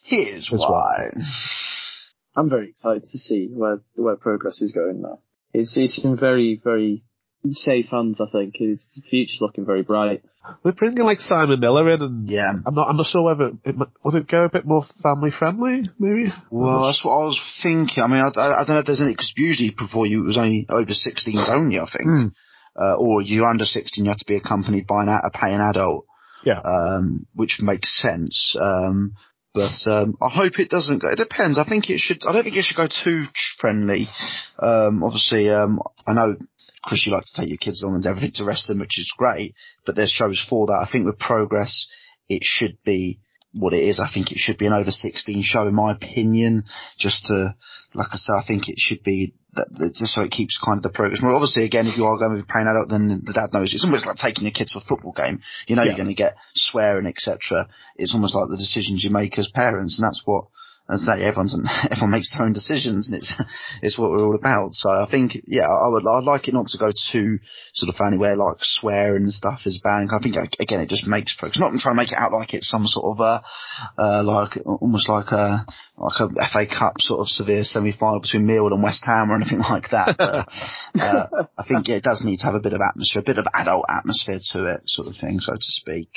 Here's 0.04 0.48
Here's 0.48 0.62
why. 0.62 1.10
I'm 2.36 2.50
very 2.52 2.70
excited 2.70 3.02
to 3.02 3.18
see 3.18 3.50
where 3.52 3.82
where 3.96 4.16
progress 4.16 4.62
is 4.62 4.74
going 4.74 5.02
now. 5.02 5.22
It's 5.54 5.76
it's 5.76 6.04
in 6.06 6.18
very 6.18 6.62
very 6.64 7.04
safe 7.52 7.88
hands. 7.90 8.20
I 8.22 8.30
think 8.32 8.56
His 8.58 8.84
future's 9.10 9.40
looking 9.42 9.66
very 9.66 9.84
bright. 9.84 10.22
be, 10.24 10.30
we're 10.64 10.72
bringing 10.72 11.04
like 11.04 11.20
Simon 11.20 11.60
Miller 11.60 11.90
in, 11.92 12.02
and 12.02 12.30
Yeah. 12.30 12.52
I'm 12.66 12.74
not 12.76 12.90
I'm 12.90 12.98
not 12.98 13.06
sure 13.08 13.22
whether 13.24 13.52
it 13.66 13.78
might- 13.78 13.90
would 14.04 14.16
it 14.16 14.28
go 14.28 14.44
a 14.46 14.50
bit 14.50 14.66
more 14.66 14.86
family 15.04 15.32
friendly, 15.32 15.90
maybe. 16.00 16.32
Well, 16.52 16.86
that's 16.86 17.04
what 17.04 17.12
I 17.14 17.26
was 17.26 17.40
thinking. 17.64 18.04
I 18.04 18.08
mean, 18.08 18.22
I, 18.22 18.40
I, 18.40 18.62
I 18.62 18.66
don't 18.66 18.76
know 18.76 18.80
if 18.80 18.86
there's 18.86 19.02
any, 19.02 19.12
because 19.14 19.34
usually 19.38 19.74
before 19.78 20.06
you, 20.08 20.24
it 20.24 20.28
was 20.28 20.38
only 20.38 20.66
over 20.70 20.92
16s 20.92 21.50
only, 21.50 21.80
I 21.80 21.86
think. 21.86 22.04
Hmm. 22.08 22.28
Uh, 22.80 22.96
or 23.00 23.22
you're 23.24 23.46
under 23.48 23.66
16, 23.66 24.06
you 24.06 24.12
have 24.12 24.20
to 24.20 24.26
be 24.28 24.36
accompanied 24.36 24.86
by 24.86 25.02
an, 25.04 25.10
a- 25.10 25.22
a 25.28 25.32
paying 25.34 25.60
adult, 25.60 26.06
Yeah. 26.46 26.60
um, 26.60 27.26
which 27.34 27.58
makes 27.60 28.00
sense. 28.02 28.56
Um, 28.60 29.14
but, 29.54 29.74
um, 29.88 30.14
I 30.22 30.30
hope 30.30 30.60
it 30.60 30.70
doesn't 30.70 31.00
go, 31.00 31.10
it 31.10 31.16
depends. 31.18 31.58
I 31.58 31.64
think 31.68 31.90
it 31.90 31.98
should, 32.00 32.20
I 32.28 32.32
don't 32.34 32.44
think 32.44 32.56
it 32.56 32.64
should 32.64 32.78
go 32.78 32.86
too 32.88 33.24
friendly. 33.60 34.08
Um, 34.60 35.04
obviously, 35.04 35.50
um, 35.50 35.80
I 36.06 36.14
know, 36.14 36.36
Chris, 36.84 37.06
you 37.06 37.12
like 37.14 37.24
to 37.26 37.42
take 37.42 37.50
your 37.50 37.58
kids 37.58 37.84
on 37.84 37.96
and 37.96 38.06
everything 38.08 38.32
to 38.36 38.46
rest 38.46 38.68
them, 38.68 38.80
which 38.80 39.00
is 39.00 39.14
great, 39.18 39.54
but 39.86 39.96
there's 39.96 40.12
shows 40.12 40.44
for 40.50 40.68
that. 40.68 40.86
I 40.88 40.92
think 40.92 41.06
with 41.06 41.20
progress, 41.20 41.88
it 42.30 42.44
should 42.44 42.78
be 42.86 43.20
what 43.54 43.74
it 43.74 43.84
is. 43.84 44.00
I 44.00 44.10
think 44.14 44.32
it 44.32 44.38
should 44.38 44.58
be 44.58 44.68
an 44.68 44.74
over 44.74 44.92
16 44.92 45.42
show 45.44 45.68
in 45.68 45.74
my 45.76 45.94
opinion, 45.94 46.64
just 46.98 47.26
to, 47.28 47.56
like 47.94 48.08
I 48.12 48.18
said, 48.18 48.34
I 48.34 48.44
think 48.46 48.70
it 48.70 48.78
should 48.78 49.04
be 49.04 49.34
that, 49.54 49.68
that 49.80 49.94
just 49.96 50.14
so 50.14 50.22
it 50.22 50.30
keeps 50.30 50.62
kind 50.64 50.78
of 50.78 50.84
the 50.84 50.94
progress. 50.94 51.22
Well, 51.24 51.34
obviously, 51.34 51.64
again, 51.66 51.88
if 51.88 51.98
you 51.98 52.06
are 52.06 52.18
going 52.20 52.38
to 52.38 52.44
be 52.44 52.52
paying 52.52 52.68
adult, 52.68 52.90
then 52.90 53.24
the 53.26 53.34
dad 53.34 53.50
knows. 53.54 53.74
It's 53.74 53.86
almost 53.86 54.06
like 54.06 54.18
taking 54.18 54.44
your 54.44 54.52
kids 54.54 54.74
to 54.74 54.80
a 54.80 54.86
football 54.86 55.14
game. 55.14 55.40
You 55.68 55.76
know 55.76 55.82
Yeah. 55.82 55.96
you're 55.96 56.04
going 56.04 56.14
to 56.14 56.22
get 56.22 56.36
swearing, 56.54 57.08
etc. 57.08 57.68
It's 57.96 58.14
almost 58.14 58.36
like 58.36 58.50
the 58.50 58.58
decisions 58.62 59.04
you 59.04 59.10
make 59.10 59.40
as 59.40 59.50
parents, 59.50 59.98
and 59.98 60.06
that's 60.06 60.22
what. 60.26 60.46
I 60.90 60.96
say, 60.96 61.24
everyone's 61.24 61.58
everyone 61.92 62.12
makes 62.12 62.32
their 62.32 62.44
own 62.46 62.54
decisions, 62.54 63.08
and 63.08 63.18
it's 63.18 63.36
it's 63.82 63.98
what 63.98 64.12
we're 64.12 64.26
all 64.26 64.36
about. 64.36 64.72
So 64.72 64.90
I 64.90 65.08
think, 65.10 65.34
yeah, 65.46 65.68
I 65.68 65.88
would 65.90 66.08
I'd 66.08 66.24
like 66.24 66.48
it 66.48 66.54
not 66.54 66.68
to 66.68 66.78
go 66.78 66.92
too 66.92 67.40
sort 67.74 67.90
of 67.90 67.96
funny 67.96 68.18
where 68.18 68.36
like 68.36 68.58
swearing 68.62 69.24
and 69.24 69.34
stuff 69.34 69.62
is 69.66 69.82
banned. 69.84 70.10
I 70.12 70.20
think 70.20 70.36
again 70.60 70.80
it 70.80 70.90
just 70.90 71.08
makes 71.08 71.36
progress. 71.36 71.60
Not 71.60 71.78
trying 71.80 71.96
to 71.96 72.02
make 72.02 72.12
it 72.12 72.18
out 72.18 72.32
like 72.32 72.54
it's 72.54 72.70
some 72.70 72.88
sort 72.88 73.18
of 73.18 73.22
uh, 73.22 73.42
uh 73.98 74.24
like 74.24 74.58
almost 74.66 75.10
like 75.10 75.32
a 75.32 75.66
like 75.98 76.20
a 76.20 76.28
FA 76.52 76.66
Cup 76.68 77.00
sort 77.00 77.20
of 77.20 77.28
severe 77.28 77.64
semi 77.64 77.92
final 77.92 78.22
between 78.22 78.48
Millwall 78.48 78.74
and 78.74 78.84
West 78.84 79.04
Ham 79.06 79.32
or 79.32 79.36
anything 79.36 79.60
like 79.70 79.90
that. 79.92 80.16
But, 80.18 80.48
uh, 81.02 81.48
I 81.58 81.64
think 81.68 81.88
yeah, 81.88 81.96
it 81.96 82.04
does 82.04 82.24
need 82.24 82.38
to 82.40 82.46
have 82.46 82.56
a 82.56 82.64
bit 82.64 82.74
of 82.74 82.80
atmosphere, 82.80 83.22
a 83.22 83.26
bit 83.26 83.40
of 83.40 83.46
adult 83.54 83.86
atmosphere 83.90 84.40
to 84.54 84.74
it, 84.74 84.82
sort 84.86 85.08
of 85.08 85.16
thing, 85.20 85.40
so 85.40 85.54
to 85.54 85.60
speak. 85.60 86.10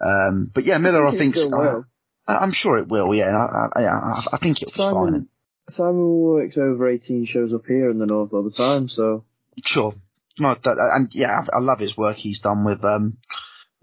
Um, 0.00 0.50
but 0.52 0.64
yeah, 0.64 0.78
Miller, 0.78 1.06
I 1.06 1.16
think, 1.16 1.36
uh. 1.36 1.56
I- 1.56 1.91
I'm 2.26 2.52
sure 2.52 2.78
it 2.78 2.88
will. 2.88 3.14
Yeah, 3.14 3.30
I, 3.36 3.78
I, 3.78 3.82
yeah, 3.82 3.94
I- 3.94 4.26
I 4.34 4.38
think 4.38 4.62
it'll 4.62 4.72
be 4.72 4.76
fine. 4.76 4.94
Simon 4.94 5.28
Simon 5.68 6.18
works 6.20 6.58
over 6.58 6.88
18 6.88 7.24
shows 7.24 7.52
up 7.54 7.62
here 7.66 7.88
in 7.90 7.98
the 7.98 8.06
north 8.06 8.32
all 8.32 8.42
the 8.44 8.50
time, 8.50 8.88
so 8.88 9.24
Sure. 9.64 9.92
No, 10.38 10.54
that, 10.54 10.90
and 10.96 11.08
yeah, 11.12 11.28
I 11.52 11.58
I 11.58 11.60
love 11.60 11.78
his 11.78 11.96
work 11.96 12.16
he's 12.16 12.40
done 12.40 12.64
with, 12.64 12.82
um, 12.84 13.18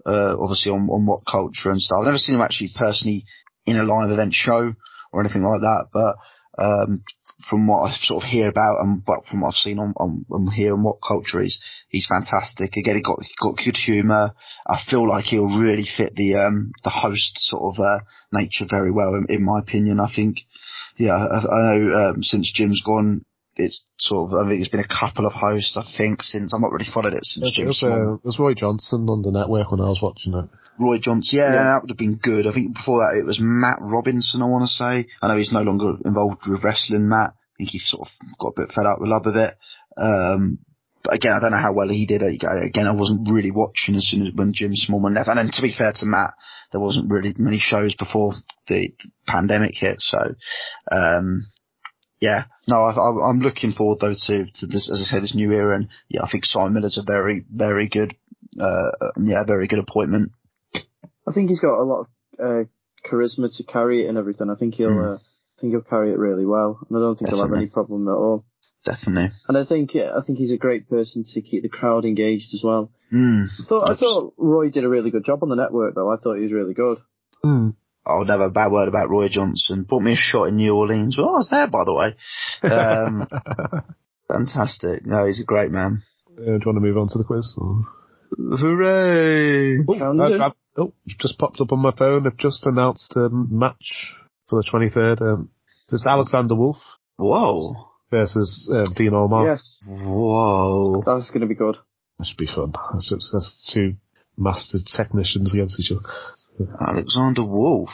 uh, 0.04 0.34
obviously 0.38 0.72
on, 0.72 0.88
on 0.88 1.06
WhatCulture 1.06 1.70
and 1.70 1.80
stuff. 1.80 1.98
I've 2.00 2.06
never 2.06 2.18
seen 2.18 2.34
him 2.34 2.40
actually 2.42 2.70
personally 2.76 3.24
in 3.66 3.76
a 3.76 3.84
live 3.84 4.10
event 4.10 4.34
show 4.34 4.72
or 5.12 5.20
anything 5.20 5.42
like 5.42 5.60
that, 5.60 5.86
but, 5.92 6.16
um, 6.62 7.04
from 7.48 7.66
what 7.66 7.88
I 7.88 7.92
sort 7.94 8.24
of 8.24 8.30
hear 8.30 8.48
about 8.48 8.80
and 8.80 9.04
but 9.04 9.24
from 9.28 9.40
what 9.40 9.48
I've 9.48 9.54
seen 9.54 9.78
on, 9.78 9.94
on, 9.96 10.24
on 10.30 10.52
here 10.52 10.74
and 10.74 10.84
WhatCulture 10.84 11.44
is, 11.44 11.60
he's 11.88 12.06
fantastic. 12.06 12.76
Again, 12.76 12.96
he 12.96 13.02
got, 13.02 13.22
he 13.22 13.32
got 13.40 13.56
good 13.56 13.76
humour. 13.76 14.34
I 14.66 14.76
feel 14.88 15.08
like 15.08 15.24
he'll 15.24 15.60
really 15.60 15.86
fit 15.86 16.14
the, 16.14 16.34
um, 16.36 16.72
the 16.84 16.90
host 16.90 17.38
sort 17.38 17.62
of, 17.62 17.80
uh, 17.80 18.04
nature 18.32 18.66
very 18.68 18.90
well 18.90 19.14
in, 19.14 19.26
in 19.28 19.44
my 19.44 19.60
opinion. 19.60 20.00
I 20.00 20.12
think, 20.14 20.38
yeah, 20.96 21.14
I, 21.14 21.38
I 21.38 21.76
know, 21.76 22.10
um, 22.10 22.22
since 22.22 22.52
Jim's 22.54 22.82
gone, 22.84 23.22
it's 23.56 23.84
sort 23.98 24.30
of, 24.30 24.46
I 24.46 24.48
think 24.48 24.60
it's 24.60 24.70
been 24.70 24.80
a 24.80 24.88
couple 24.88 25.26
of 25.26 25.32
hosts, 25.32 25.76
I 25.76 25.84
think, 25.96 26.22
since, 26.22 26.54
I've 26.54 26.60
not 26.60 26.72
really 26.72 26.90
followed 26.92 27.14
it 27.14 27.24
since 27.24 27.48
It 27.48 27.54
Jim 27.54 27.66
was, 27.66 27.82
uh, 27.82 28.16
was 28.22 28.38
Roy 28.38 28.54
Johnson 28.54 29.08
on 29.08 29.22
the 29.22 29.30
network 29.30 29.70
when 29.70 29.80
I 29.80 29.88
was 29.88 30.00
watching 30.00 30.34
it. 30.34 30.48
Roy 30.78 30.98
Johnson, 30.98 31.38
yeah, 31.38 31.52
Yeah. 31.52 31.64
that 31.64 31.78
would 31.82 31.90
have 31.90 31.98
been 31.98 32.16
good. 32.22 32.46
I 32.46 32.52
think 32.52 32.74
before 32.74 32.98
that 33.00 33.18
it 33.18 33.26
was 33.26 33.38
Matt 33.40 33.78
Robinson, 33.80 34.42
I 34.42 34.46
want 34.46 34.64
to 34.64 34.68
say. 34.68 35.06
I 35.22 35.28
know 35.28 35.36
he's 35.36 35.52
no 35.52 35.62
longer 35.62 35.92
involved 36.04 36.46
with 36.46 36.64
wrestling, 36.64 37.08
Matt. 37.08 37.30
I 37.34 37.52
think 37.58 37.70
he 37.70 37.78
sort 37.78 38.08
of 38.08 38.12
got 38.38 38.54
a 38.56 38.60
bit 38.62 38.72
fed 38.72 38.86
up 38.86 38.98
with 39.00 39.10
love 39.10 39.26
of 39.26 39.36
it. 39.36 39.54
Um, 39.98 40.58
but 41.04 41.14
again, 41.14 41.32
I 41.32 41.40
don't 41.40 41.52
know 41.52 41.56
how 41.60 41.72
well 41.72 41.88
he 41.88 42.06
did 42.06 42.22
it. 42.22 42.42
Again, 42.42 42.86
I 42.86 42.92
wasn't 42.94 43.28
really 43.30 43.50
watching 43.50 43.94
as 43.94 44.06
soon 44.06 44.26
as 44.26 44.34
when 44.34 44.52
Jim 44.54 44.72
Smallman 44.72 45.14
left. 45.14 45.28
And 45.28 45.38
then 45.38 45.50
to 45.52 45.62
be 45.62 45.72
fair 45.76 45.92
to 45.96 46.06
Matt, 46.06 46.32
there 46.72 46.80
wasn't 46.80 47.10
really 47.10 47.34
many 47.38 47.58
shows 47.58 47.94
before 47.94 48.34
the 48.68 48.90
pandemic 49.26 49.72
hit. 49.74 49.96
So, 50.00 50.18
um, 50.92 51.46
yeah, 52.20 52.44
no, 52.68 52.76
I, 52.76 52.92
I, 52.92 53.30
I'm 53.30 53.40
looking 53.40 53.72
forward 53.72 53.98
though 54.00 54.12
to, 54.14 54.44
to 54.44 54.66
this, 54.66 54.90
as 54.92 55.00
I 55.00 55.04
say, 55.04 55.20
this 55.20 55.34
new 55.34 55.52
era. 55.52 55.76
And 55.76 55.88
yeah, 56.08 56.22
I 56.22 56.30
think 56.30 56.44
Simon 56.44 56.74
Miller's 56.74 56.98
a 56.98 57.02
very, 57.02 57.44
very 57.50 57.88
good, 57.88 58.14
uh, 58.60 58.90
yeah, 59.18 59.44
very 59.46 59.66
good 59.68 59.78
appointment. 59.78 60.32
I 61.28 61.32
think 61.32 61.48
he's 61.48 61.60
got 61.60 61.78
a 61.78 61.84
lot 61.84 62.00
of 62.00 62.06
uh, 62.38 62.64
charisma 63.08 63.54
to 63.56 63.64
carry 63.64 64.04
it 64.04 64.08
and 64.08 64.18
everything. 64.18 64.50
I 64.50 64.54
think 64.56 64.74
he'll 64.74 64.92
Hmm. 64.92 64.98
uh, 65.12 65.14
I 65.16 65.60
think 65.60 65.72
he'll 65.72 65.82
carry 65.82 66.10
it 66.12 66.18
really 66.18 66.46
well, 66.46 66.78
and 66.88 66.96
I 66.96 67.00
don't 67.00 67.16
think 67.18 67.30
he'll 67.30 67.42
have 67.42 67.52
any 67.56 67.66
problem 67.66 68.08
at 68.08 68.12
all. 68.12 68.44
Definitely. 68.86 69.28
And 69.46 69.58
I 69.58 69.64
think 69.66 69.92
yeah, 69.94 70.12
I 70.16 70.22
think 70.24 70.38
he's 70.38 70.52
a 70.52 70.56
great 70.56 70.88
person 70.88 71.22
to 71.34 71.42
keep 71.42 71.62
the 71.62 71.68
crowd 71.68 72.06
engaged 72.06 72.54
as 72.54 72.62
well. 72.64 72.90
Mm. 73.12 73.44
I 73.60 73.64
thought, 73.68 73.90
I 73.90 73.96
thought 73.96 74.34
Roy 74.38 74.70
did 74.70 74.84
a 74.84 74.88
really 74.88 75.10
good 75.10 75.24
job 75.24 75.42
on 75.42 75.50
the 75.50 75.56
network 75.56 75.94
though. 75.94 76.10
I 76.10 76.16
thought 76.16 76.36
he 76.36 76.44
was 76.44 76.52
really 76.52 76.72
good. 76.74 76.98
Hmm. 77.42 77.70
I'll 78.06 78.24
never 78.24 78.44
have 78.44 78.50
a 78.52 78.54
bad 78.54 78.72
word 78.72 78.88
about 78.88 79.10
Roy 79.10 79.28
Johnson. 79.28 79.84
Bought 79.86 80.00
me 80.02 80.14
a 80.14 80.16
shot 80.16 80.44
in 80.44 80.56
New 80.56 80.74
Orleans. 80.74 81.16
Well, 81.18 81.28
I 81.28 81.32
was 81.32 81.48
there, 81.50 81.66
by 81.66 81.84
the 81.84 81.94
way. 81.94 82.16
Um, 82.72 83.28
fantastic. 84.28 85.04
No, 85.04 85.26
he's 85.26 85.42
a 85.42 85.44
great 85.44 85.70
man. 85.70 86.02
Uh, 86.32 86.36
do 86.36 86.42
you 86.44 86.60
want 86.64 86.76
to 86.76 86.80
move 86.80 86.96
on 86.96 87.08
to 87.08 87.18
the 87.18 87.24
quiz? 87.24 87.54
Or? 87.58 87.82
Hooray! 88.56 89.78
Oh, 89.86 89.94
Can 89.98 90.20
I- 90.20 90.28
do. 90.28 90.40
I- 90.42 90.52
oh, 90.76 90.92
just 91.18 91.38
popped 91.38 91.60
up 91.60 91.72
on 91.72 91.78
my 91.80 91.92
phone. 91.96 92.24
They've 92.24 92.36
just 92.36 92.66
announced 92.66 93.14
a 93.16 93.28
match 93.30 94.14
for 94.48 94.62
the 94.62 94.68
23rd. 94.70 95.20
Um, 95.22 95.50
it's 95.90 96.06
Alexander 96.06 96.54
Wolf 96.54 96.76
Whoa. 97.16 97.74
versus 98.10 98.70
uh, 98.72 98.86
Dean 98.94 99.10
Allmark. 99.12 99.46
Yes, 99.46 99.80
Whoa. 99.86 101.02
that's 101.04 101.30
going 101.30 101.40
to 101.42 101.46
be 101.46 101.54
good. 101.54 101.76
This 102.18 102.28
should 102.28 102.38
be 102.38 102.46
fun. 102.46 102.72
That's, 102.92 103.10
that's 103.32 103.72
two 103.74 103.94
mastered 104.36 104.82
technicians 104.86 105.52
against 105.54 105.80
each 105.80 105.92
other. 105.92 106.02
Alexander 106.80 107.44
Wolf. 107.44 107.90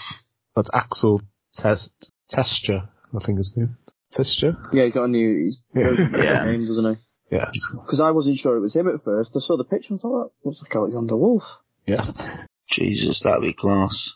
That's 0.55 0.71
Axel 0.73 1.23
Test 1.55 1.93
Tischer, 2.31 2.89
I 3.15 3.25
think 3.25 3.39
his 3.39 3.53
name. 3.57 3.77
Tischer? 4.17 4.57
Yeah, 4.73 4.85
he's 4.85 4.93
got 4.93 5.05
a 5.05 5.09
new 5.09 5.45
he's 5.45 5.59
Yeah. 5.75 5.91
Yeah. 6.17 6.45
name, 6.47 6.67
doesn't 6.67 6.97
he? 6.97 7.37
Yeah. 7.37 7.51
Because 7.73 8.01
I 8.01 8.11
wasn't 8.11 8.39
sure 8.39 8.57
it 8.57 8.61
was 8.61 8.75
him 8.75 8.89
at 8.89 9.05
first. 9.05 9.33
I 9.35 9.41
saw 9.41 9.57
the 9.57 9.65
picture 9.65 9.93
and 9.93 10.01
I 10.01 10.03
thought, 10.03 10.33
that 10.43 10.49
looks 10.49 10.63
like 10.63 10.75
Alexander 10.75 11.17
Wolf. 11.17 11.43
Yeah. 11.87 12.05
Jesus, 12.69 13.23
that'd 13.23 13.43
be 13.43 13.53
class. 13.53 14.15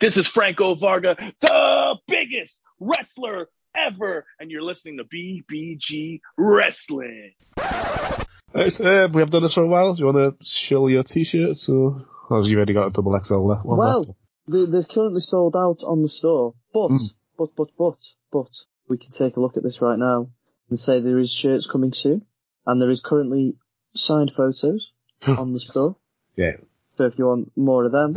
This 0.00 0.16
is 0.16 0.26
Franco 0.26 0.74
Varga, 0.74 1.16
the 1.40 1.96
biggest 2.06 2.60
wrestler 2.80 3.48
ever, 3.76 4.24
and 4.40 4.50
you're 4.50 4.62
listening 4.62 4.98
to 4.98 5.04
BBG 5.04 6.20
Wrestling. 6.36 7.32
Right, 7.56 8.80
uh, 8.80 9.08
we 9.12 9.20
have 9.20 9.30
done 9.30 9.42
this 9.42 9.54
for 9.54 9.62
a 9.62 9.68
while. 9.68 9.94
Do 9.94 10.00
you 10.00 10.06
want 10.06 10.38
to 10.38 10.44
show 10.44 10.86
your 10.88 11.02
t-shirt? 11.02 11.56
or, 11.68 12.06
or 12.30 12.42
have 12.42 12.50
you 12.50 12.56
already 12.56 12.72
got 12.72 12.86
a 12.86 12.90
double 12.90 13.18
XL 13.22 13.46
left? 13.46 13.64
One 13.64 13.78
well, 13.78 14.00
left? 14.00 14.18
they, 14.50 14.66
they're 14.70 14.86
currently 14.88 15.20
sold 15.20 15.54
out 15.54 15.78
on 15.86 16.02
the 16.02 16.08
store, 16.08 16.54
but, 16.72 16.88
Mm. 16.90 16.98
but, 17.36 17.50
but, 17.56 17.68
but, 17.78 17.96
but, 18.32 18.48
we 18.88 18.96
can 18.96 19.10
take 19.16 19.36
a 19.36 19.40
look 19.40 19.56
at 19.58 19.62
this 19.62 19.82
right 19.82 19.98
now 19.98 20.30
and 20.70 20.78
say 20.78 21.00
there 21.00 21.18
is 21.18 21.30
shirts 21.30 21.68
coming 21.70 21.92
soon, 21.92 22.24
and 22.66 22.80
there 22.80 22.90
is 22.90 23.02
currently 23.04 23.56
signed 23.94 24.32
photos 24.34 24.90
on 25.26 25.52
the 25.52 25.60
store. 25.60 25.96
Yeah. 26.38 26.52
So 26.96 27.04
if 27.04 27.18
you 27.18 27.26
want 27.26 27.52
more 27.56 27.84
of 27.84 27.92
them, 27.92 28.16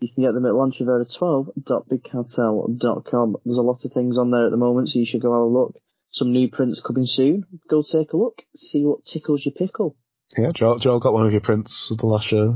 you 0.00 0.08
can 0.14 0.22
get 0.24 0.32
them 0.32 0.46
at 0.46 0.52
lancerevera12.bigcartel.com. 0.52 3.36
There's 3.44 3.56
a 3.56 3.62
lot 3.62 3.84
of 3.84 3.92
things 3.92 4.18
on 4.18 4.30
there 4.30 4.44
at 4.46 4.50
the 4.50 4.56
moment, 4.56 4.88
so 4.88 4.98
you 4.98 5.06
should 5.06 5.22
go 5.22 5.32
have 5.32 5.42
a 5.42 5.46
look. 5.46 5.76
Some 6.10 6.32
new 6.32 6.48
prints 6.50 6.82
coming 6.86 7.06
soon. 7.06 7.44
Go 7.70 7.82
take 7.82 8.12
a 8.12 8.16
look. 8.16 8.42
See 8.54 8.84
what 8.84 9.00
tickles 9.10 9.44
your 9.46 9.54
pickle. 9.54 9.96
Yeah, 10.36 10.50
Joel, 10.54 10.78
Joel 10.78 11.00
got 11.00 11.12
one 11.14 11.24
of 11.26 11.32
your 11.32 11.40
prints 11.40 11.90
at 11.94 11.98
the 12.00 12.06
last 12.06 12.26
show. 12.28 12.54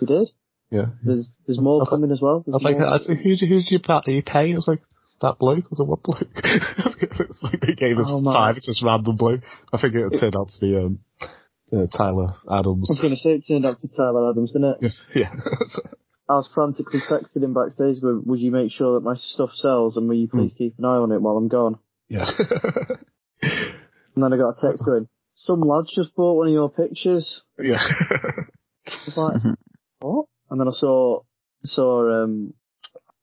You 0.00 0.06
did, 0.06 0.30
yeah. 0.70 0.86
there's 1.04 1.30
there's 1.46 1.60
more 1.60 1.76
I 1.76 1.78
was 1.78 1.86
like- 1.86 1.90
coming 1.98 2.10
as 2.12 2.20
well. 2.20 2.44
I 2.46 2.50
was 2.50 2.62
like. 2.62 2.76
I 2.76 2.98
said, 2.98 3.18
who's, 3.18 3.40
who's 3.40 3.70
your 3.70 3.80
pa- 3.80 4.02
you 4.06 4.22
pay? 4.22 4.52
I 4.52 4.56
was 4.56 4.68
like, 4.68 4.80
that 5.20 5.38
bloke? 5.38 5.64
I 5.64 5.68
was 5.70 5.78
like, 5.78 5.88
what 5.88 6.02
bloke? 6.02 6.28
it's 6.34 7.42
like 7.42 7.60
they 7.60 7.74
gave 7.74 7.96
us 7.98 8.08
Oh, 8.10 8.22
five, 8.24 8.56
it's 8.56 8.66
just 8.66 8.82
random 8.82 9.16
bloke. 9.16 9.40
I 9.72 9.78
think 9.80 9.94
it 9.94 10.18
turned 10.20 10.36
out 10.36 10.48
to 10.48 10.60
be, 10.60 10.76
um, 10.76 10.98
uh, 11.72 11.86
Tyler 11.86 12.34
Adams. 12.50 12.88
I 12.90 12.94
was 12.94 12.98
going 13.00 13.14
to 13.14 13.16
say 13.16 13.30
it 13.30 13.44
turned 13.46 13.66
out 13.66 13.76
to 13.76 13.82
be 13.82 13.88
Tyler 13.96 14.30
Adams, 14.30 14.52
didn't 14.52 14.76
it? 14.82 14.92
yeah. 15.14 15.32
I 16.28 16.34
was 16.34 16.50
frantically 16.52 17.00
texting 17.08 17.44
him 17.44 17.54
backstage, 17.54 18.02
going, 18.02 18.22
would 18.26 18.40
you 18.40 18.50
make 18.50 18.72
sure 18.72 18.94
that 18.94 19.04
my 19.04 19.14
stuff 19.14 19.50
sells 19.52 19.96
and 19.96 20.08
will 20.08 20.16
you 20.16 20.26
please 20.26 20.52
keep 20.58 20.76
an 20.78 20.84
eye 20.84 20.96
on 20.96 21.12
it 21.12 21.22
while 21.22 21.36
I'm 21.36 21.48
gone? 21.48 21.78
yeah. 22.08 22.30
And 24.16 24.24
then 24.24 24.32
I 24.32 24.38
got 24.38 24.48
a 24.48 24.66
text 24.66 24.82
going, 24.84 25.08
some 25.34 25.60
lads 25.60 25.94
just 25.94 26.16
bought 26.16 26.38
one 26.38 26.46
of 26.46 26.52
your 26.52 26.70
pictures. 26.70 27.42
yeah. 27.58 27.76
I 27.76 28.96
was 29.06 29.16
like, 29.16 29.56
what? 30.00 30.24
And 30.50 30.58
then 30.58 30.68
I 30.68 30.70
saw, 30.70 31.20
saw, 31.62 32.22
um, 32.24 32.54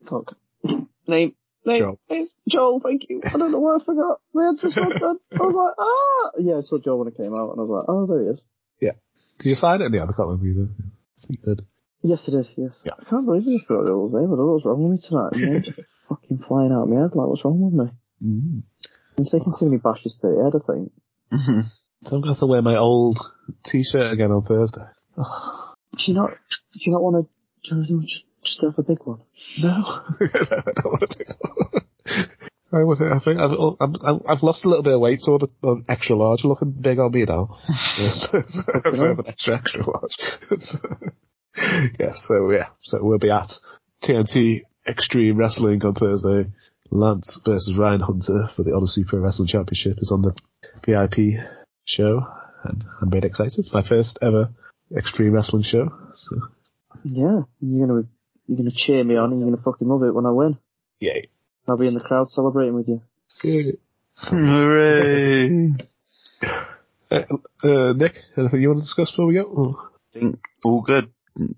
fuck, 0.08 0.36
name, 1.08 1.34
name, 1.66 1.80
Joel. 1.80 2.00
name, 2.10 2.28
Joel, 2.50 2.80
thank 2.82 3.10
you. 3.10 3.22
I 3.26 3.38
don't 3.38 3.52
know 3.52 3.60
why 3.60 3.78
I 3.78 3.84
forgot. 3.84 4.20
Head 4.36 4.60
just. 4.62 4.78
I 4.78 4.88
was 4.88 5.56
like, 5.56 5.76
ah! 5.80 6.32
Yeah, 6.40 6.58
I 6.58 6.62
saw 6.62 6.80
Joel 6.80 7.00
when 7.00 7.08
it 7.08 7.18
came 7.18 7.34
out 7.34 7.52
and 7.52 7.60
I 7.60 7.64
was 7.64 7.70
like, 7.70 7.86
oh, 7.88 8.06
there 8.08 8.24
he 8.24 8.30
is. 8.30 8.42
Yeah. 8.82 8.92
Did 9.40 9.50
you 9.50 9.56
sign 9.56 9.82
it 9.82 9.86
in 9.86 9.92
the 9.92 10.00
other? 10.00 10.14
I 10.14 10.16
can't 10.16 10.28
remember 10.30 10.48
either. 10.48 10.70
I 10.72 11.28
think 11.28 11.40
you 11.42 11.56
did. 11.56 11.66
Yes, 12.04 12.28
it 12.28 12.36
is, 12.38 12.50
yes. 12.58 12.82
Yeah. 12.86 12.94
I 13.00 13.10
can't 13.10 13.26
believe 13.26 13.44
I 13.48 13.52
just 13.58 13.66
forgot 13.68 13.88
Joel's 13.88 14.14
name. 14.14 14.26
I 14.28 14.36
don't 14.36 14.40
know 14.40 14.54
what's 14.54 14.66
wrong 14.66 14.84
with 14.84 15.00
me 15.00 15.08
tonight. 15.08 15.32
Name's 15.34 15.66
just 15.68 15.80
fucking 16.10 16.44
flying 16.48 16.72
out 16.72 16.84
of 16.84 16.90
my 16.90 17.02
head. 17.02 17.16
Like, 17.16 17.28
what's 17.28 17.46
wrong 17.46 17.62
with 17.64 17.74
me? 17.74 17.92
Mm. 18.24 18.64
I'm 19.18 19.26
taking 19.26 19.54
too 19.58 19.66
many 19.66 19.78
bashes 19.78 20.18
to 20.22 20.28
the 20.28 20.44
head, 20.44 20.54
I 20.56 20.62
think. 20.68 20.92
Mhm. 21.32 21.72
So 22.04 22.16
I'm 22.18 22.22
going 22.22 22.24
to 22.24 22.30
have 22.36 22.40
to 22.40 22.46
wear 22.48 22.62
my 22.62 22.76
old 22.76 23.18
t-shirt 23.66 24.12
again 24.12 24.32
on 24.32 24.44
Thursday. 24.44 24.84
Do 25.16 26.04
you 26.08 26.14
not, 26.16 26.32
do 26.74 26.80
you 26.82 26.92
not 26.92 27.02
want 27.02 27.28
to, 27.64 27.76
do 27.76 27.84
you 27.88 28.02
to 28.44 28.50
just, 28.50 28.62
just 28.62 28.78
have 28.78 28.86
a 28.86 28.88
big 28.88 29.00
one? 29.06 29.22
No. 29.60 29.70
I 30.22 30.72
don't 30.82 30.86
want 30.86 31.12
to 31.12 31.18
do 31.18 31.26
I 32.74 32.84
would- 32.84 33.02
I 33.02 33.20
think 33.20 33.40
I've, 33.40 33.52
oh, 33.52 33.78
I'm- 33.80 34.22
I've 34.28 34.42
lost 34.44 34.66
a 34.66 34.68
little 34.70 34.84
bit 34.84 34.94
of 34.94 35.00
weight, 35.00 35.20
so 35.22 35.38
the 35.38 35.84
extra 35.88 36.16
large 36.16 36.44
looking 36.44 36.72
big 36.72 36.98
on 37.00 37.12
me 37.12 37.24
now. 37.26 37.58
yes, 38.00 38.28
so 38.32 38.40
I 38.74 38.90
an 38.90 39.24
extra 39.28 39.56
extra 39.58 39.86
large. 39.86 40.16
So, 40.58 40.80
yeah, 42.00 42.14
so 42.16 42.50
yeah, 42.52 42.70
so 42.82 42.98
we'll 43.02 43.20
be 43.20 43.30
at 43.30 43.50
TNT 44.04 44.62
Extreme 44.88 45.38
Wrestling 45.38 45.84
on 45.86 45.94
Thursday. 45.94 46.50
Lance 46.90 47.40
versus 47.46 47.76
Ryan 47.78 48.02
Hunter 48.02 48.50
for 48.56 48.64
the 48.64 48.74
Odyssey 48.76 49.04
Pro 49.08 49.20
Wrestling 49.20 49.48
Championship 49.48 49.98
is 49.98 50.12
on 50.14 50.22
the 50.22 50.34
VIP 50.86 51.40
show, 51.86 52.22
and 52.66 52.84
I'm 53.02 53.10
very 53.10 53.28
excited. 53.28 53.54
It's 53.58 53.74
my 53.74 53.82
first 53.88 54.20
ever 54.22 54.50
Extreme 54.96 55.32
Wrestling 55.34 55.64
show. 55.64 55.90
So 56.12 56.36
Yeah. 57.04 57.42
You're 57.62 57.88
gonna, 57.88 58.04
you're 58.48 58.58
gonna 58.58 58.72
cheer 58.74 59.04
me 59.04 59.16
on 59.16 59.32
and 59.32 59.40
you're 59.42 59.50
gonna 59.50 59.64
fucking 59.64 59.88
love 59.88 60.04
it 60.04 60.14
when 60.14 60.26
I 60.26 60.32
win. 60.32 60.58
yay. 61.00 61.30
I'll 61.68 61.78
be 61.78 61.88
in 61.88 61.94
the 61.94 62.02
crowd 62.02 62.28
celebrating 62.28 62.74
with 62.76 62.88
you. 62.90 63.02
Good. 63.42 63.78
Hooray! 64.16 65.50
Uh, 67.12 67.22
uh, 67.64 67.94
Nick, 67.94 68.16
anything 68.36 68.60
you 68.62 68.70
want 68.70 68.80
to 68.80 68.86
discuss 68.86 69.12
before 69.12 69.28
we 69.28 69.36
go? 69.36 69.46
Oh. 69.56 69.90
think 70.12 70.40
all 70.64 70.82
good. 70.82 71.12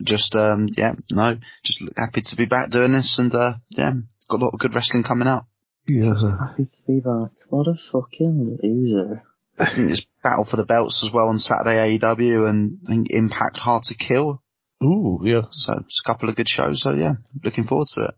Just 0.04 0.36
um, 0.36 0.67
yeah, 0.76 0.95
no, 1.12 1.36
just 1.63 1.82
happy 1.95 2.21
to 2.26 2.36
be 2.36 2.45
back 2.45 2.69
doing 2.71 2.91
this, 2.91 3.15
and 3.17 3.34
uh, 3.34 3.54
yeah, 3.69 3.93
got 4.30 4.41
a 4.41 4.43
lot 4.43 4.52
of 4.54 4.60
good 4.60 4.76
wrestling 4.76 5.04
coming 5.04 5.30
out. 5.30 5.45
Yeah. 5.88 6.13
Happy 6.39 6.65
to 6.65 6.82
be 6.86 7.00
back. 7.00 7.32
What 7.48 7.67
a 7.67 7.76
fucking 7.89 8.58
loser. 8.62 9.24
I 9.58 9.65
think 9.74 9.88
there's 9.88 10.06
battle 10.21 10.43
for 10.50 10.58
the 10.58 10.65
belts 10.65 11.02
as 11.08 11.13
well 11.13 11.30
on 11.30 11.38
Saturday 11.39 11.98
AEW, 12.00 12.50
and 12.50 12.80
I 12.86 12.91
think 12.91 13.08
Impact 13.12 13.56
Hard 13.58 13.84
to 13.84 13.95
Kill. 13.95 14.41
Ooh, 14.84 15.20
yeah. 15.24 15.42
So 15.52 15.74
it's 15.86 16.02
a 16.06 16.08
couple 16.08 16.30
of 16.30 16.36
good 16.36 16.48
shows. 16.48 16.82
So 16.84 16.92
yeah, 16.92 17.14
looking 17.44 17.66
forward 17.66 17.88
to 17.96 18.02
it. 18.06 18.16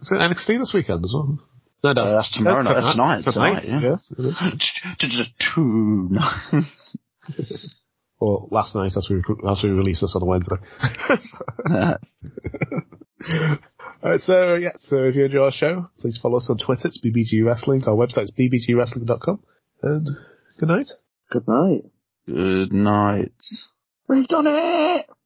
Is 0.00 0.10
it 0.12 0.16
NXT 0.16 0.58
this 0.58 0.72
weekend 0.74 1.04
as 1.04 1.12
well? 1.14 1.38
No, 1.84 1.92
no, 1.92 2.02
Uh, 2.02 2.16
that's 2.16 2.32
tomorrow 2.36 2.62
night. 2.62 2.74
That's 2.74 2.92
tonight. 2.92 3.22
Tonight, 3.24 3.62
yeah. 3.66 3.80
Yes, 3.90 4.12
it 4.18 4.24
is. 4.24 5.30
Two. 5.54 6.10
Or 8.20 8.48
last 8.50 8.74
night 8.74 8.96
as 8.96 9.06
we 9.08 9.22
as 9.48 9.62
we 9.62 9.68
release 9.70 10.00
this 10.00 10.16
on 10.16 10.22
a 10.22 10.24
Wednesday. 10.24 10.56
Alright, 14.02 14.20
so 14.20 14.54
yeah, 14.54 14.70
so 14.76 15.04
if 15.04 15.14
you 15.16 15.24
enjoy 15.26 15.44
our 15.44 15.52
show, 15.52 15.88
please 16.00 16.18
follow 16.20 16.36
us 16.38 16.48
on 16.50 16.58
Twitter. 16.58 16.88
It's 16.88 17.00
BBG 17.04 17.44
Wrestling. 17.44 17.84
Our 17.86 17.94
website's 17.94 18.32
bbgwrestling.com. 18.32 19.40
And 19.82 20.08
good 20.58 20.68
night. 20.68 20.88
Good 21.30 21.46
night. 21.48 21.82
Good 22.26 22.72
night. 22.72 23.32
We've 24.08 24.26
done 24.26 24.46
it! 24.48 25.08